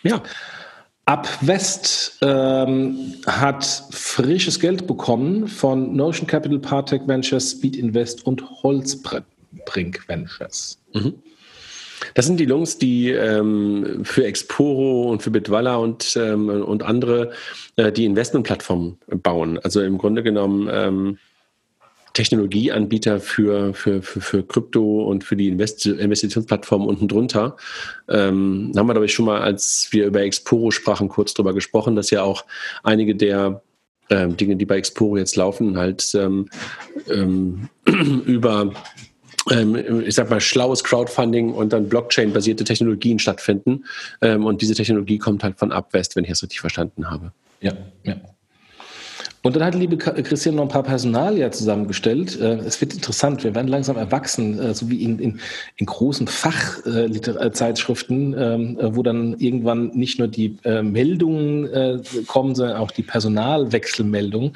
[0.03, 0.23] Ja.
[1.05, 8.45] Ab West ähm, hat frisches Geld bekommen von Notion Capital, Partech Ventures, Speed Invest und
[8.63, 10.79] Holzbrink Ventures.
[10.93, 11.15] Mhm.
[12.15, 17.33] Das sind die Lungs, die ähm, für Exporo und für Bitwalla und, ähm, und andere
[17.77, 19.59] äh, die Investmentplattformen bauen.
[19.59, 21.19] Also im Grunde genommen ähm,
[22.19, 27.57] Technologieanbieter für, für, für, für Krypto und für die Invest Investitionsplattformen unten drunter.
[28.09, 31.95] Ähm, haben wir, glaube ich, schon mal, als wir über Exporo sprachen, kurz drüber gesprochen,
[31.95, 32.45] dass ja auch
[32.83, 33.63] einige der
[34.11, 36.49] ähm, Dinge, die bei Exporo jetzt laufen, halt ähm,
[37.09, 37.69] ähm,
[38.27, 38.73] über
[39.51, 43.85] ich sag mal, schlaues Crowdfunding und dann Blockchain-basierte Technologien stattfinden.
[44.21, 47.33] Ähm, und diese Technologie kommt halt von Abwest, wenn ich das richtig verstanden habe.
[47.61, 47.73] Ja,
[48.05, 48.17] ja.
[49.43, 52.41] Und dann hat liebe Christian noch ein paar Personalien zusammengestellt.
[52.41, 55.41] Äh, es wird interessant, wir werden langsam erwachsen, äh, so wie in, in,
[55.77, 61.69] in großen Fachzeitschriften, ähm, äh, wo dann irgendwann nicht nur die Meldungen
[62.27, 64.53] kommen, sondern auch die Personalwechselmeldungen.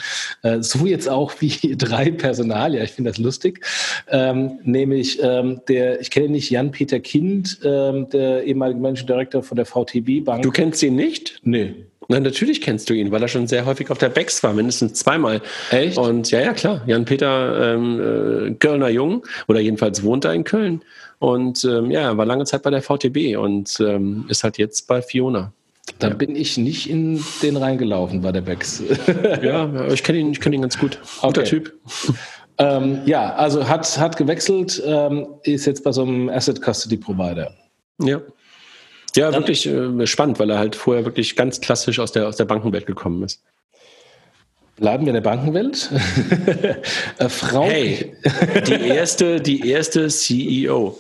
[0.61, 2.85] So jetzt auch wie drei Personalien.
[2.85, 3.65] Ich finde das lustig.
[4.09, 9.67] Ähm, nämlich ähm, der, ich kenne nicht Jan-Peter Kind, der ehemalige Managing Director von der
[9.67, 10.43] VTB Bank.
[10.43, 11.39] Du kennst ihn nicht?
[11.43, 11.75] Nee.
[12.09, 14.95] Na, natürlich kennst du ihn, weil er schon sehr häufig auf der Bex war, mindestens
[14.95, 15.41] zweimal.
[15.71, 15.97] Echt?
[15.99, 16.83] Und ja, ja, klar.
[16.87, 20.83] Jan-Peter ähm, äh, Kölner Jung, oder jedenfalls wohnt er in Köln.
[21.19, 24.89] Und ähm, ja, er war lange Zeit bei der VTB und ähm, ist halt jetzt
[24.89, 25.53] bei Fiona.
[25.99, 26.15] Da ja.
[26.15, 28.83] bin ich nicht in den reingelaufen bei der Bex.
[29.43, 30.99] ja, ich kenne ihn, kenn ihn ganz gut.
[31.21, 31.49] Guter okay.
[31.49, 31.73] Typ.
[32.59, 37.51] Ähm, ja, also hat, hat gewechselt, ähm, ist jetzt bei so einem Asset Custody Provider.
[37.99, 38.21] Ja.
[39.17, 42.37] Ja, Dann, wirklich äh, spannend, weil er halt vorher wirklich ganz klassisch aus der, aus
[42.37, 43.43] der Bankenwelt gekommen ist.
[44.77, 45.91] Bleiben wir in der Bankenwelt.
[47.19, 48.17] äh, Frau hey,
[48.67, 50.99] die erste, die erste CEO.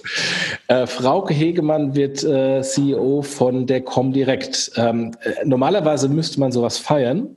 [0.68, 4.72] Äh, Frauke Hegemann wird äh, CEO von der Comdirect.
[4.76, 7.34] Ähm, äh, normalerweise müsste man sowas feiern,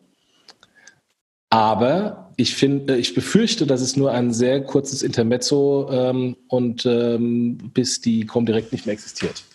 [1.49, 7.71] aber ich finde, ich befürchte, dass es nur ein sehr kurzes Intermezzo ähm, und ähm,
[7.73, 9.45] bis die Comdirect nicht mehr existiert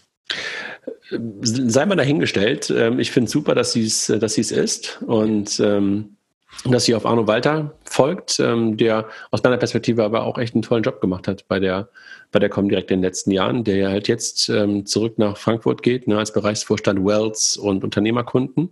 [1.42, 2.72] sei mal dahingestellt.
[2.74, 6.16] Ähm, ich finde super, dass sie es dass sie's ist und ähm,
[6.64, 10.62] dass sie auf Arno Walter folgt, ähm, der aus meiner Perspektive aber auch echt einen
[10.62, 11.88] tollen Job gemacht hat bei der
[12.32, 15.82] bei der Comdirect in den letzten Jahren, der ja halt jetzt ähm, zurück nach Frankfurt
[15.82, 18.70] geht, ne, als Bereichsvorstand Wells und Unternehmerkunden.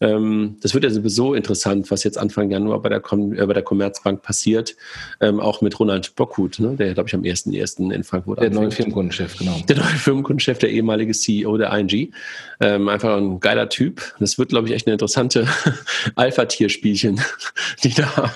[0.00, 3.54] Ähm, das wird ja sowieso interessant, was jetzt Anfang Januar bei der, Com äh, bei
[3.54, 4.76] der Commerzbank passiert,
[5.20, 7.90] ähm, auch mit Ronald Bockhut, ne, der, glaube ich, am 1.1.
[7.90, 8.62] in Frankfurt Der anfängt.
[8.62, 9.56] neue Firmenkundenchef, genau.
[9.68, 12.12] Der neue Firmenkundenchef, der ehemalige CEO der ING.
[12.60, 14.02] Ähm, einfach ein geiler Typ.
[14.20, 15.46] Das wird, glaube ich, echt eine interessante
[16.16, 17.20] Alpha-Tier-Spielchen,
[17.82, 18.30] die da,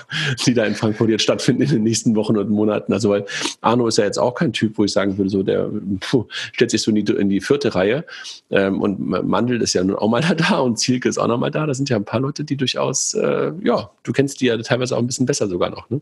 [0.45, 2.91] die da in Frankfurt jetzt stattfinden in den nächsten Wochen und Monaten.
[2.93, 3.25] Also, weil
[3.61, 6.71] Arno ist ja jetzt auch kein Typ, wo ich sagen würde, so der puh, stellt
[6.71, 8.05] sich so in die, in die vierte Reihe.
[8.49, 11.51] Ähm, und Mandel ist ja nun auch mal da und Zielke ist auch noch mal
[11.51, 11.65] da.
[11.65, 14.95] Da sind ja ein paar Leute, die durchaus, äh, ja, du kennst die ja teilweise
[14.95, 16.01] auch ein bisschen besser sogar noch, ne?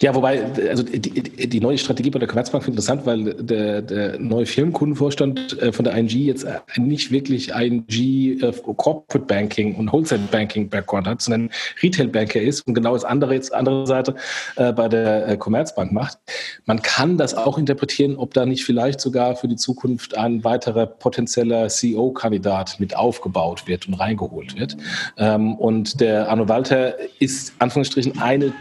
[0.00, 3.82] Ja, wobei, also die, die neue Strategie bei der Commerzbank finde ich interessant, weil der,
[3.82, 6.46] der neue Firmenkundenvorstand äh, von der ING jetzt
[6.76, 11.50] nicht wirklich ING äh, Corporate Banking und Wholesale Banking Background hat, sondern
[11.82, 14.14] Retail Banker ist und genau das andere jetzt andere Seite
[14.56, 16.18] äh, bei der Commerzbank macht.
[16.66, 20.86] Man kann das auch interpretieren, ob da nicht vielleicht sogar für die Zukunft ein weiterer
[20.86, 24.76] potenzieller CEO-Kandidat mit aufgebaut wird und reingeholt wird.
[25.16, 28.52] Ähm, und der Arno Walter ist Anführungsstrichen eine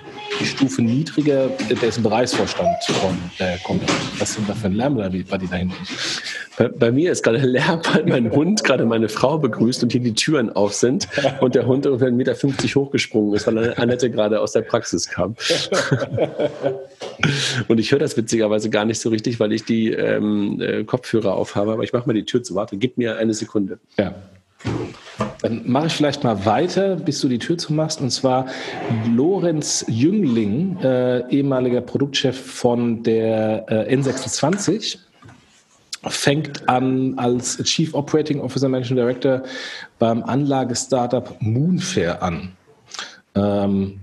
[0.44, 4.20] Stufe niedriger Kollege, der ist im Bereichsvorstand von der Comdirect.
[4.20, 5.76] Was sind da für ein Lärm bei dir da hinten?
[6.58, 10.02] Bei, bei, mir ist gerade Lärm, weil mein Hund gerade meine Frau begrüßt und hier
[10.02, 11.08] die Türen auf sind
[11.42, 15.36] und der Hund ungefähr 1,50 Meter hochgesprungen ist, weil Annette gerade aus der Praxis kam.
[17.68, 21.36] und ich höre das witzigerweise gar nicht so richtig, weil ich die ähm, äh, Kopfhörer
[21.36, 22.56] aufhabe, aber ich mache mal die Tür zu.
[22.56, 23.80] Warte, gib mir eine Sekunde.
[23.98, 24.16] Ja.
[25.42, 28.02] Dann mache ich vielleicht mal weiter, bis du die Tür zumachst.
[28.02, 28.48] Und zwar
[29.16, 35.00] Lorenz Jüngling, äh, ehemaliger Produktchef von der äh, N26,
[36.08, 39.44] fängt an als Chief Operating Officer Managing Director
[40.00, 42.56] beim Anlagestartup Moonfair an.
[43.36, 44.00] Ähm,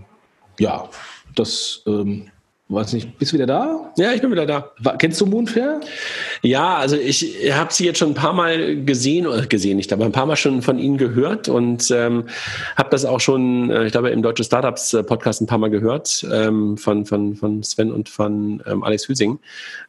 [0.58, 0.88] ja,
[1.34, 2.30] das ähm,
[2.68, 3.92] Weiß nicht, bist du wieder da?
[3.98, 4.70] Ja, ich bin wieder da.
[4.78, 5.80] War, kennst du Moonfair?
[5.80, 5.80] Ja,
[6.76, 10.12] also ich habe sie jetzt schon ein paar Mal gesehen, oder gesehen nicht, aber ein
[10.12, 12.24] paar Mal schon von Ihnen gehört und ähm,
[12.76, 16.26] habe das auch schon, äh, ich glaube, im Deutsche Startups Podcast ein paar Mal gehört
[16.30, 19.38] ähm, von, von, von Sven und von ähm, Alex Hüsing.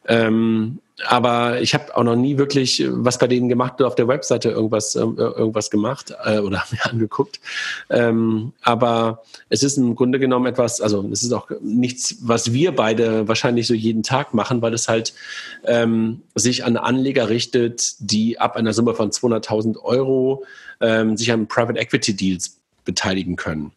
[0.08, 4.08] Ähm, aber ich habe auch noch nie wirklich was bei denen gemacht oder auf der
[4.08, 7.38] Webseite irgendwas, äh, irgendwas gemacht äh, oder mir angeguckt.
[7.90, 12.74] Ähm, aber es ist im Grunde genommen etwas, also es ist auch nichts, was wir
[12.74, 15.12] beide wahrscheinlich so jeden Tag machen, weil es halt
[15.64, 20.44] ähm, sich an Anleger richtet, die ab einer Summe von 200.000 Euro
[20.80, 23.72] ähm, sich an Private Equity Deals beteiligen können.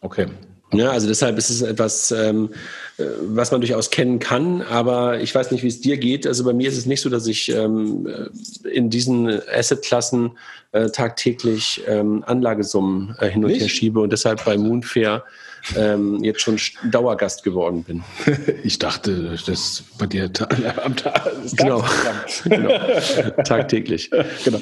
[0.00, 0.26] Okay.
[0.72, 2.50] Ja, also deshalb ist es etwas, ähm,
[2.96, 6.26] äh, was man durchaus kennen kann, aber ich weiß nicht, wie es dir geht.
[6.26, 10.38] Also bei mir ist es nicht so, dass ich ähm, äh, in diesen Assetklassen
[10.70, 13.60] äh, tagtäglich ähm, Anlagesummen äh, hin und nicht?
[13.60, 15.24] her schiebe und deshalb bei Moonfair
[15.76, 16.58] ähm, jetzt schon
[16.90, 18.02] Dauergast geworden bin.
[18.64, 20.30] Ich dachte, das bei dir
[20.84, 21.32] am Tag.
[21.56, 21.84] Genau.
[22.44, 22.70] genau.
[23.44, 24.10] Tagtäglich.
[24.44, 24.58] Genau.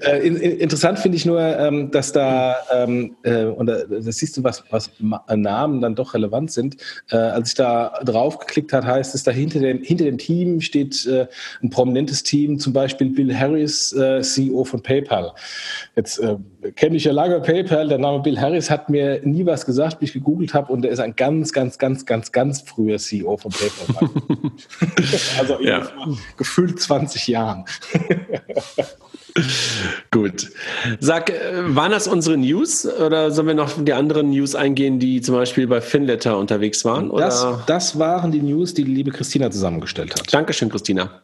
[0.00, 4.36] Äh, in, interessant finde ich nur, ähm, dass da, ähm, äh, und da, das siehst
[4.36, 6.76] du, was, was Namen dann doch relevant sind.
[7.10, 10.60] Äh, als ich da drauf geklickt habe, heißt es, da hinter dem, hinter dem Team
[10.60, 11.26] steht äh,
[11.62, 15.32] ein prominentes Team, zum Beispiel Bill Harris, äh, CEO von PayPal.
[15.96, 16.36] Jetzt äh,
[16.76, 20.10] kenne ich ja lange PayPal, der Name Bill Harris hat mir nie was gesagt, bis
[20.10, 23.52] ich gegoogelt habe und er ist ein ganz, ganz, ganz, ganz, ganz früher CEO von
[23.52, 24.10] PayPal.
[25.38, 25.88] also ja.
[26.36, 27.64] gefühlt 20 Jahren.
[30.10, 30.50] Gut.
[30.98, 35.20] Sag, äh, waren das unsere News oder sollen wir noch die anderen News eingehen, die
[35.20, 37.10] zum Beispiel bei Finletter unterwegs waren?
[37.16, 40.32] Das, das waren die News, die die liebe Christina zusammengestellt hat.
[40.32, 41.22] Dankeschön, Christina.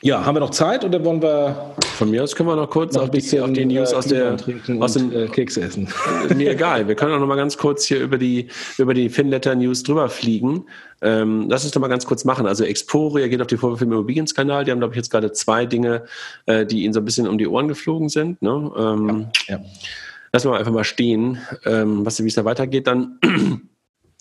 [0.00, 2.94] Ja, haben wir noch Zeit oder wollen wir Von mir aus können wir noch kurz
[2.94, 4.36] noch auf, die, auf die News äh, aus der
[4.80, 5.88] aus dem äh, Keks essen.
[6.34, 6.88] Mir egal.
[6.88, 10.08] Wir können auch noch mal ganz kurz hier über die über die Finletter News drüber
[10.08, 10.64] fliegen.
[11.02, 12.46] Ähm, lass uns doch mal ganz kurz machen.
[12.46, 14.64] Also Expo reagiert auf die Vorwürfe im Immobilienskandal.
[14.64, 16.04] Die haben, glaube ich, jetzt gerade zwei Dinge,
[16.46, 18.40] äh, die ihnen so ein bisschen um die Ohren geflogen sind.
[18.40, 18.72] Ne?
[18.76, 19.64] Ähm, ja, ja.
[20.32, 22.86] Lassen wir einfach mal stehen, ähm, was, wie es da weitergeht.
[22.86, 23.18] Dann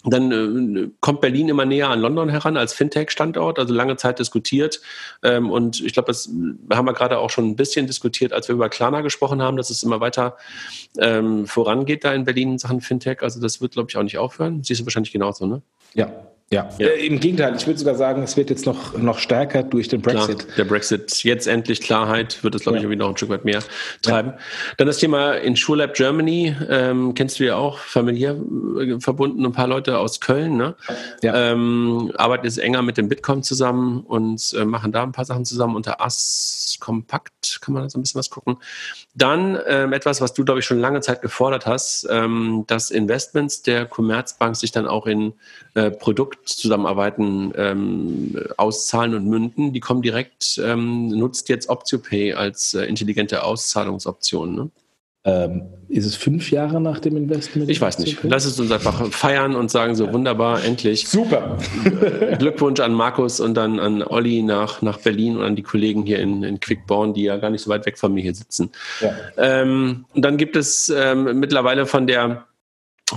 [0.03, 4.81] dann äh, kommt Berlin immer näher an London heran als Fintech-Standort, also lange Zeit diskutiert.
[5.23, 6.29] Ähm, und ich glaube, das
[6.71, 9.69] haben wir gerade auch schon ein bisschen diskutiert, als wir über Klarna gesprochen haben, dass
[9.69, 10.37] es immer weiter
[10.99, 13.21] ähm, vorangeht da in Berlin in Sachen Fintech.
[13.21, 14.63] Also das wird, glaube ich, auch nicht aufhören.
[14.63, 15.61] Siehst du wahrscheinlich genauso, ne?
[15.93, 16.11] Ja,
[16.51, 16.87] ja, ja.
[16.87, 20.01] Äh, im Gegenteil, ich würde sogar sagen, es wird jetzt noch, noch stärker durch den
[20.01, 20.39] Brexit.
[20.39, 23.45] Klar, der Brexit, jetzt endlich Klarheit, wird es, glaube ich, irgendwie noch ein Stück weit
[23.45, 23.61] mehr
[24.01, 24.31] treiben.
[24.31, 24.37] Ja.
[24.75, 28.35] Dann das Thema InsurLab Germany, ähm, kennst du ja auch, familiär
[28.77, 30.75] äh, verbunden, ein paar Leute aus Köln, ne?
[31.23, 31.51] Ja.
[31.51, 35.45] Ähm, arbeiten jetzt enger mit dem Bitkom zusammen und äh, machen da ein paar Sachen
[35.45, 38.57] zusammen unter AS Kompakt, kann man da so ein bisschen was gucken.
[39.15, 43.61] Dann ähm, etwas, was du, glaube ich, schon lange Zeit gefordert hast, ähm, dass Investments
[43.61, 45.33] der Commerzbank sich dann auch in
[45.75, 52.73] äh, Produkte Zusammenarbeiten ähm, auszahlen und münden, die kommen direkt, ähm, nutzt jetzt OptioPay als
[52.73, 54.55] äh, intelligente Auszahlungsoption.
[54.55, 54.69] Ne?
[55.23, 57.69] Ähm, ist es fünf Jahre nach dem Investment?
[57.69, 58.23] Ich weiß nicht.
[58.23, 61.07] Lass es uns einfach feiern und sagen so wunderbar, endlich.
[61.07, 61.57] Super.
[62.39, 66.19] Glückwunsch an Markus und dann an Olli nach, nach Berlin und an die Kollegen hier
[66.19, 68.71] in, in Quickborn, die ja gar nicht so weit weg von mir hier sitzen.
[68.99, 69.13] Ja.
[69.37, 72.47] Ähm, und dann gibt es ähm, mittlerweile von der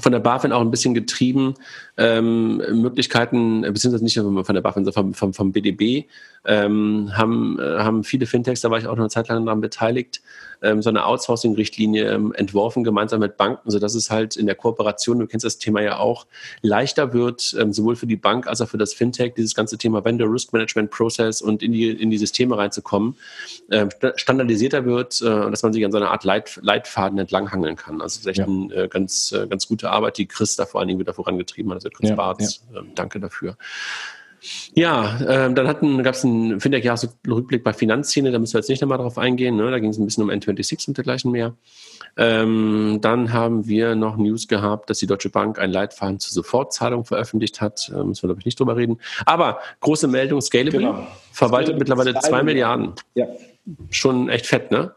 [0.01, 1.55] von der BaFin auch ein bisschen getrieben,
[1.97, 6.07] ähm, Möglichkeiten, beziehungsweise nicht von der BaFin, sondern vom, vom, vom BDB,
[6.47, 9.61] ähm, haben, äh, haben viele Fintechs, da war ich auch noch eine Zeit lang daran
[9.61, 10.21] beteiligt,
[10.63, 15.19] ähm, so eine Outsourcing-Richtlinie ähm, entworfen, gemeinsam mit Banken, sodass es halt in der Kooperation,
[15.19, 16.27] du kennst das Thema ja auch,
[16.63, 20.05] leichter wird, ähm, sowohl für die Bank als auch für das Fintech, dieses ganze Thema
[20.05, 23.17] Vendor Risk Management Process und in die, in die Systeme reinzukommen,
[23.71, 23.87] äh,
[24.17, 28.01] standardisierter wird, äh, dass man sich an so einer Art Leit, Leitfaden entlanghangeln kann.
[28.01, 28.47] Also das ist echt ja.
[28.47, 31.73] eine äh, ganz, äh, ganz gute Arbeit, die Chris da vor allen Dingen wieder vorangetrieben
[31.73, 32.65] hat, Chris ja, Bartz.
[32.73, 32.81] Ja.
[32.81, 33.57] Ähm, danke dafür.
[34.75, 38.99] Ja, ähm, dann gab es einen Fintech-Jahresrückblick bei Finanzszene, da müssen wir jetzt nicht nochmal
[38.99, 39.71] drauf eingehen, ne?
[39.71, 41.55] da ging es ein bisschen um N26 und dergleichen mehr.
[42.17, 47.05] Ähm, dann haben wir noch News gehabt, dass die Deutsche Bank ein Leitfaden zur Sofortzahlung
[47.05, 47.91] veröffentlicht hat.
[47.93, 48.99] Da müssen wir, glaube ich, nicht drüber reden.
[49.27, 51.07] Aber große Meldung, Scalable genau.
[51.33, 52.93] verwaltet Scalable mittlerweile zwei Milliarden.
[53.15, 53.27] Ja.
[53.91, 54.93] Schon echt fett, ne?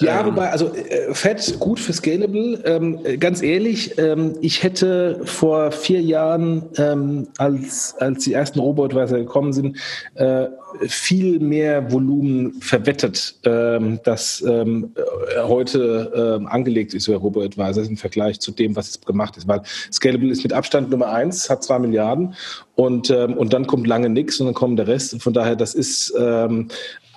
[0.00, 2.62] Ja, ähm, wobei, also äh, Fett gut für Scalable.
[2.64, 9.18] Ähm, ganz ehrlich, ähm, ich hätte vor vier Jahren, ähm, als, als die ersten Robotweiser
[9.18, 9.78] gekommen sind,
[10.14, 10.46] äh,
[10.86, 14.92] viel mehr Volumen verwettet, ähm, das ähm,
[15.36, 19.48] heute angelegt ist über Robo-Advisor im Vergleich zu dem, was es gemacht ist.
[19.48, 22.34] Weil Scalable ist mit Abstand Nummer eins, hat zwei Milliarden
[22.74, 25.20] und, und dann kommt lange nichts und dann kommt der Rest.
[25.22, 26.12] Von daher, das ist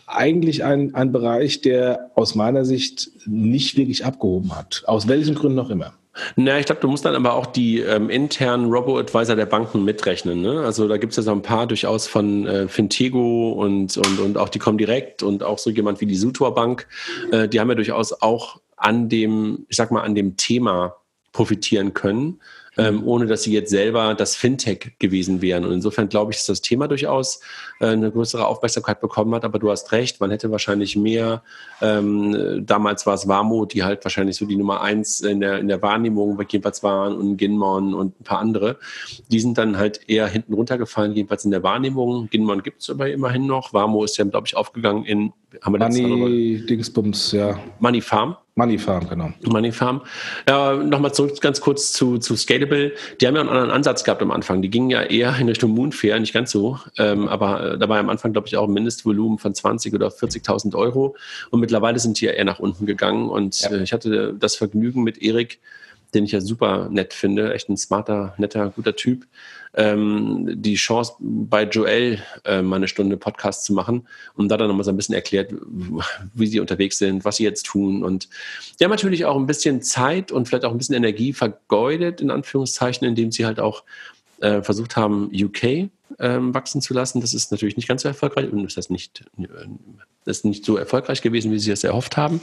[0.09, 4.83] eigentlich ein, ein Bereich, der aus meiner Sicht nicht wirklich abgehoben hat.
[4.85, 5.93] Aus welchen Gründen auch immer.
[6.35, 10.41] Na, ich glaube, du musst dann aber auch die ähm, internen Robo-Advisor der Banken mitrechnen.
[10.41, 10.61] Ne?
[10.61, 14.37] Also da gibt es ja so ein paar durchaus von äh, Fintego und, und, und
[14.37, 16.87] auch die Comdirect und auch so jemand wie die Sutor Bank.
[17.31, 20.95] Äh, die haben ja durchaus auch an dem, ich sag mal, an dem Thema
[21.31, 22.39] profitieren können
[22.79, 25.65] ähm, ohne dass sie jetzt selber das Fintech gewesen wären.
[25.65, 27.41] Und insofern glaube ich, dass das Thema durchaus
[27.79, 29.43] äh, eine größere Aufmerksamkeit bekommen hat.
[29.43, 31.43] Aber du hast recht, man hätte wahrscheinlich mehr,
[31.81, 35.67] ähm, damals war es Warmo, die halt wahrscheinlich so die Nummer eins in der, in
[35.67, 38.77] der Wahrnehmung jedenfalls waren und Ginmon und ein paar andere.
[39.31, 42.29] Die sind dann halt eher hinten runtergefallen, jedenfalls in der Wahrnehmung.
[42.29, 43.73] Ginmon gibt es aber immerhin noch.
[43.73, 47.59] Warmo ist ja, glaube ich, aufgegangen in haben wir Money Dingsbums, ja.
[47.79, 48.37] Money Farm.
[48.55, 49.31] Money Farm, genau.
[49.45, 50.01] Money Farm.
[50.47, 52.93] Ja, Nochmal zurück ganz kurz zu, zu Scalable.
[53.19, 54.61] Die haben ja einen anderen Ansatz gehabt am Anfang.
[54.61, 56.77] Die gingen ja eher in Richtung Moonfair, nicht ganz so.
[56.97, 60.09] Ähm, aber äh, da war am Anfang, glaube ich, auch ein Mindestvolumen von 20 oder
[60.09, 61.15] 40.000 Euro.
[61.51, 63.29] Und mittlerweile sind die ja eher nach unten gegangen.
[63.29, 63.71] Und ja.
[63.71, 65.59] äh, ich hatte das Vergnügen mit Erik,
[66.13, 69.25] den ich ja super nett finde, echt ein smarter, netter, guter Typ,
[69.75, 74.67] ähm, die Chance bei Joel äh, mal eine Stunde Podcast zu machen und da dann
[74.67, 75.53] nochmal so ein bisschen erklärt,
[76.33, 78.03] wie sie unterwegs sind, was sie jetzt tun.
[78.03, 78.29] Und
[78.79, 82.31] die haben natürlich auch ein bisschen Zeit und vielleicht auch ein bisschen Energie vergeudet, in
[82.31, 83.83] Anführungszeichen, indem sie halt auch
[84.41, 87.21] äh, versucht haben, UK ähm, wachsen zu lassen.
[87.21, 89.67] Das ist natürlich nicht ganz so erfolgreich und das nicht, äh,
[90.25, 92.41] ist nicht so erfolgreich gewesen, wie sie es erhofft haben.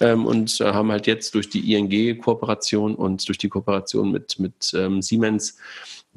[0.00, 4.72] Ähm, und äh, haben halt jetzt durch die ING-Kooperation und durch die Kooperation mit, mit
[4.74, 5.56] ähm, Siemens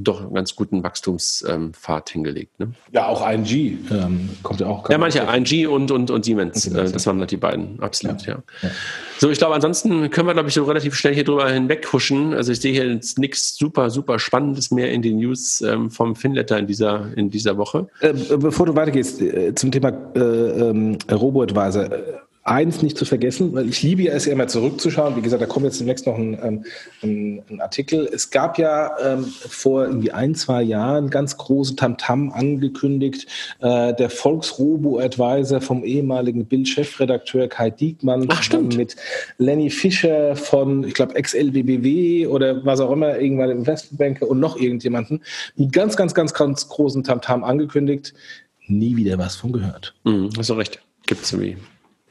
[0.04, 2.60] doch einen ganz guten Wachstumspfad hingelegt.
[2.60, 2.74] Ne?
[2.92, 3.46] Ja, auch ING
[3.92, 4.90] ähm, kommt ja auch.
[4.90, 6.66] Ja, manche, ING und, und, und Siemens.
[6.66, 8.36] Und Siemens äh, das waren halt die beiden, absolut, ja.
[8.36, 8.44] ja.
[8.64, 8.70] ja.
[9.20, 12.34] So, ich glaube, ansonsten können wir, glaube ich, so relativ schnell hier drüber hinweghuschen.
[12.34, 16.16] Also ich sehe hier jetzt nichts super, super Spannendes mehr in den News ähm, vom
[16.16, 17.88] Finletter in dieser, in dieser Woche.
[18.00, 21.90] Äh, bevor du weitergehst, äh, zum Thema äh, ähm, Robo-Advisor
[22.44, 25.16] eins nicht zu vergessen, weil ich liebe ja es ja immer zurückzuschauen.
[25.16, 26.66] Wie gesagt, da kommt jetzt demnächst noch ein, ähm,
[27.04, 28.10] ein, ein Artikel.
[28.12, 33.28] Es gab ja ähm, vor irgendwie ein, zwei Jahren ganz große Tamtam angekündigt.
[33.60, 38.44] Äh, der Volksrobo-Advisor vom ehemaligen Bild-Chefredakteur Kai Diekmann Ach,
[38.76, 38.96] mit
[39.38, 45.22] Lenny Fischer von, ich glaube, ex-LBBW oder was auch immer, irgendwann Investmentbanker und noch irgendjemanden.
[45.60, 48.16] Einen ganz, ganz, ganz, ganz großen Tamtam angekündigt.
[48.68, 49.94] Nie wieder was von gehört.
[50.06, 50.82] Mhm, hast du recht.
[51.06, 51.58] Gibt es irgendwie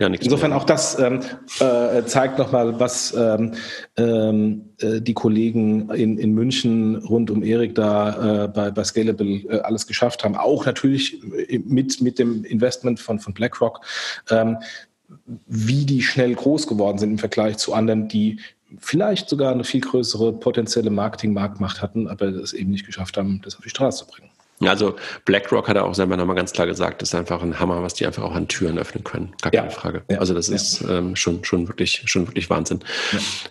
[0.01, 0.59] ja, Insofern mehr.
[0.59, 1.21] auch das ähm,
[1.61, 3.53] äh, zeigt nochmal, was ähm,
[3.99, 9.27] ähm, äh, die Kollegen in, in München rund um Erik da äh, bei, bei Scalable
[9.27, 10.37] äh, alles geschafft haben.
[10.37, 11.21] Auch natürlich
[11.67, 13.85] mit, mit dem Investment von, von BlackRock,
[14.31, 14.57] ähm,
[15.47, 18.41] wie die schnell groß geworden sind im Vergleich zu anderen, die
[18.79, 23.57] vielleicht sogar eine viel größere potenzielle Marketing-Marktmacht hatten, aber es eben nicht geschafft haben, das
[23.57, 24.30] auf die Straße zu bringen.
[24.69, 27.83] Also BlackRock hat er auch selber nochmal ganz klar gesagt, das ist einfach ein Hammer,
[27.83, 29.33] was die einfach auch an Türen öffnen können.
[29.41, 29.71] Gar keine ja.
[29.71, 30.03] Frage.
[30.11, 30.19] Ja.
[30.19, 30.55] Also das ja.
[30.55, 32.81] ist ähm, schon, schon wirklich, schon wirklich Wahnsinn.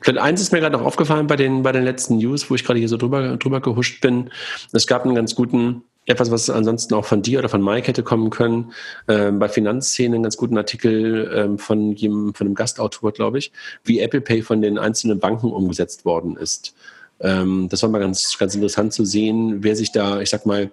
[0.01, 2.63] Vielleicht eins ist mir gerade noch aufgefallen bei den, bei den letzten News, wo ich
[2.63, 4.29] gerade hier so drüber, drüber gehuscht bin.
[4.71, 8.03] Es gab einen ganz guten, etwas, was ansonsten auch von dir oder von Mike hätte
[8.03, 8.73] kommen können,
[9.07, 13.51] ähm, bei Finanzszenen einen ganz guten Artikel ähm, von, jedem, von einem Gastautor, glaube ich,
[13.83, 16.75] wie Apple Pay von den einzelnen Banken umgesetzt worden ist.
[17.19, 20.71] Ähm, das war mal ganz, ganz interessant zu sehen, wer sich da, ich sag mal,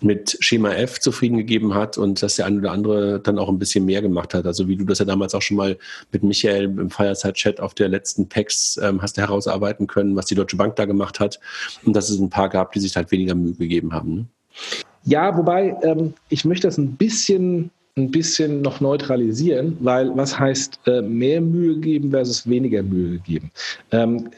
[0.00, 3.58] mit Schema F zufrieden gegeben hat und dass der eine oder andere dann auch ein
[3.58, 4.46] bisschen mehr gemacht hat.
[4.46, 5.78] Also wie du das ja damals auch schon mal
[6.12, 10.56] mit Michael im Fireside-Chat auf der letzten PEX ähm, hast herausarbeiten können, was die Deutsche
[10.56, 11.40] Bank da gemacht hat
[11.84, 14.14] und dass es ein paar gab, die sich halt weniger Mühe gegeben haben.
[14.14, 14.26] Ne?
[15.04, 20.80] Ja, wobei ähm, ich möchte das ein bisschen ein bisschen noch neutralisieren, weil was heißt
[20.86, 23.52] äh, mehr Mühe geben versus weniger Mühe geben?
[23.92, 24.30] Ähm,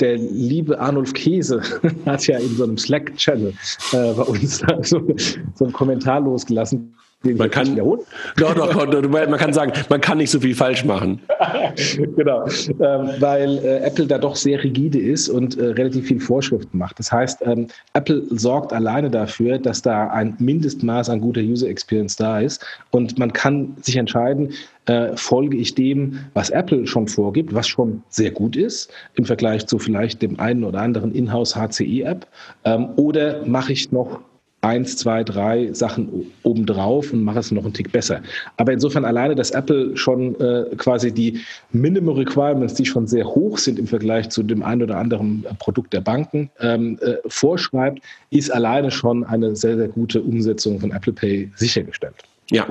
[0.00, 1.62] der liebe Arnulf Käse
[2.06, 3.52] hat ja in so einem Slack-Channel
[3.92, 5.06] äh, bei uns so,
[5.54, 6.94] so einen Kommentar losgelassen,
[7.34, 7.98] man kann, doch,
[8.36, 11.20] doch, doch, man kann sagen, man kann nicht so viel falsch machen.
[12.16, 16.78] genau, ähm, weil äh, Apple da doch sehr rigide ist und äh, relativ viel Vorschriften
[16.78, 16.98] macht.
[16.98, 22.16] Das heißt, ähm, Apple sorgt alleine dafür, dass da ein Mindestmaß an guter User Experience
[22.16, 24.52] da ist und man kann sich entscheiden,
[24.86, 29.66] äh, folge ich dem, was Apple schon vorgibt, was schon sehr gut ist im Vergleich
[29.66, 32.26] zu vielleicht dem einen oder anderen Inhouse HCI-App,
[32.64, 34.20] ähm, oder mache ich noch
[34.66, 38.20] eins, zwei, drei Sachen obendrauf und mache es noch einen Tick besser.
[38.56, 41.40] Aber insofern alleine, dass Apple schon äh, quasi die
[41.72, 45.92] Minimum Requirements, die schon sehr hoch sind im Vergleich zu dem einen oder anderen Produkt
[45.92, 51.12] der Banken, ähm, äh, vorschreibt, ist alleine schon eine sehr, sehr gute Umsetzung von Apple
[51.12, 52.14] Pay sichergestellt.
[52.50, 52.66] Ja,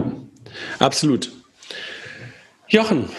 [0.79, 1.31] absolut.
[2.67, 3.09] Jochen,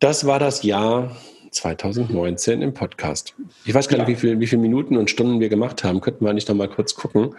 [0.00, 1.16] das war das Jahr
[1.50, 3.34] 2019 im Podcast.
[3.64, 6.00] Ich weiß gar nicht, wie, viel, wie viele Minuten und Stunden wir gemacht haben.
[6.00, 7.34] Könnten wir eigentlich noch mal kurz gucken.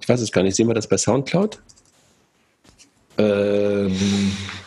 [0.00, 0.56] Ich weiß es gar nicht.
[0.56, 1.60] Sehen wir das bei Soundcloud?
[3.18, 3.96] Ähm,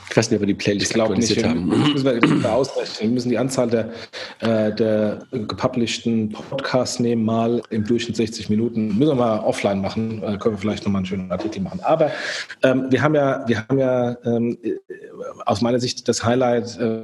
[0.09, 1.49] ich weiß nicht, ob wir die Playlist ich aktualisiert nicht.
[1.49, 1.67] haben.
[1.67, 3.09] Müssen wir, müssen wir ausrechnen.
[3.09, 3.91] Wir müssen die Anzahl der,
[4.39, 8.87] äh, der gepublisheden Podcasts nehmen, mal im Durchschnitt 60 Minuten.
[8.97, 10.23] Müssen wir mal offline machen.
[10.23, 11.79] Äh, können wir vielleicht nochmal einen schönen Artikel machen.
[11.81, 12.11] Aber
[12.63, 14.57] ähm, wir haben ja, wir haben ja ähm,
[15.45, 17.01] aus meiner Sicht das Highlight äh,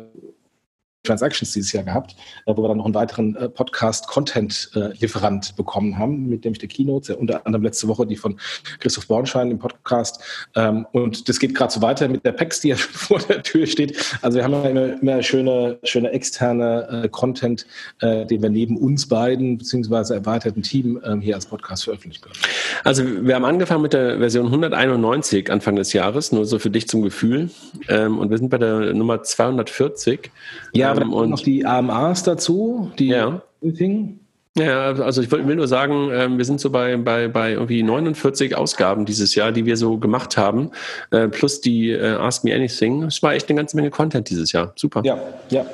[1.05, 6.27] Transactions dieses Jahr gehabt, äh, wo wir dann noch einen weiteren äh, Podcast-Content-Lieferant bekommen haben,
[6.27, 8.37] mit dem ich die Keynotes, unter anderem letzte Woche die von
[8.79, 10.21] Christoph Bornschein im Podcast.
[10.55, 13.43] Ähm, und das geht gerade so weiter mit der PEX, die ja schon vor der
[13.43, 13.97] Tür steht.
[14.21, 17.65] Also wir haben immer, immer schöne, schöne externe äh, Content,
[18.01, 22.35] den wir neben uns beiden beziehungsweise erweiterten Team ähm, hier als Podcast veröffentlichen können.
[22.83, 26.87] Also wir haben angefangen mit der Version 191 Anfang des Jahres, nur so für dich
[26.87, 27.49] zum Gefühl.
[27.87, 30.31] Ähm, und wir sind bei der Nummer 240.
[30.73, 33.41] Ja, ähm, und noch die AMAs dazu, die ja.
[33.77, 34.19] Thing.
[34.57, 38.55] Ja, also ich will nur sagen, ähm, wir sind so bei, bei, bei irgendwie 49
[38.55, 40.71] Ausgaben dieses Jahr, die wir so gemacht haben,
[41.11, 43.03] äh, plus die äh, Ask Me Anything.
[43.03, 44.71] Es war echt eine ganze Menge Content dieses Jahr.
[44.77, 45.01] Super.
[45.03, 45.19] Ja,
[45.49, 45.65] ja,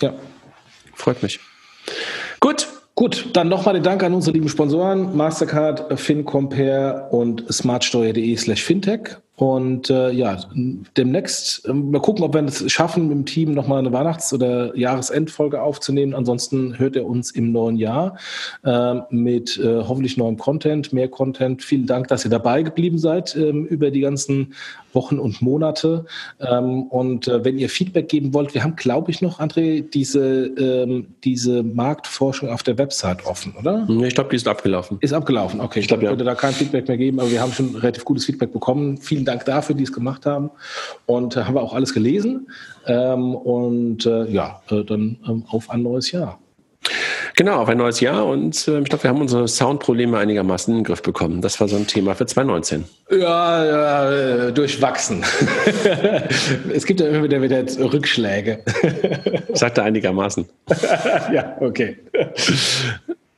[0.00, 0.14] ja.
[0.94, 1.40] Freut mich.
[2.40, 2.68] Gut.
[2.94, 9.16] Gut, dann nochmal den Dank an unsere lieben Sponsoren, Mastercard, FinCompare und smartsteuer.de slash fintech.
[9.36, 10.38] Und äh, ja,
[10.96, 14.76] demnächst äh, mal gucken, ob wir es schaffen, mit dem Team nochmal eine Weihnachts- oder
[14.76, 16.14] Jahresendfolge aufzunehmen.
[16.14, 18.18] Ansonsten hört er uns im neuen Jahr
[18.62, 21.62] äh, mit äh, hoffentlich neuem Content, mehr Content.
[21.62, 24.54] Vielen Dank, dass ihr dabei geblieben seid ähm, über die ganzen
[24.92, 26.04] Wochen und Monate.
[26.40, 30.46] Ähm, und äh, wenn ihr Feedback geben wollt, wir haben, glaube ich, noch, André, diese,
[30.46, 33.86] ähm, diese Marktforschung auf der Website offen, oder?
[34.04, 34.98] Ich glaube, die ist abgelaufen.
[35.00, 35.80] Ist abgelaufen, okay.
[35.80, 36.10] Ich glaube, ja.
[36.10, 38.98] würde da kein Feedback mehr geben, aber wir haben schon relativ gutes Feedback bekommen.
[38.98, 40.50] Vielen vielen Dank dafür, die es gemacht haben.
[41.06, 42.48] Und äh, haben wir auch alles gelesen.
[42.86, 46.38] Ähm, und äh, ja, äh, dann ähm, auf ein neues Jahr.
[47.36, 50.80] Genau, auf ein neues Jahr und äh, ich glaube, wir haben unsere Soundprobleme einigermaßen in
[50.80, 51.40] den Griff bekommen.
[51.40, 52.84] Das war so ein Thema für 2019.
[53.10, 55.24] Ja, ja äh, durchwachsen.
[56.74, 58.62] es gibt ja immer wieder, wieder Rückschläge.
[59.54, 60.44] Sagte einigermaßen.
[61.32, 61.96] ja, okay.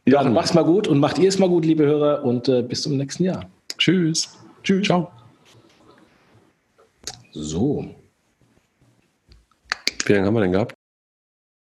[0.07, 2.63] Ja, dann mach's mal gut und macht ihr es mal gut, liebe Hörer, und äh,
[2.63, 3.45] bis zum nächsten Jahr.
[3.79, 4.29] Tschüss.
[4.65, 4.87] Tschüss.
[4.87, 5.24] Ciao.
[7.37, 7.85] So.
[10.07, 10.75] Wie lange haben wir denn gehabt?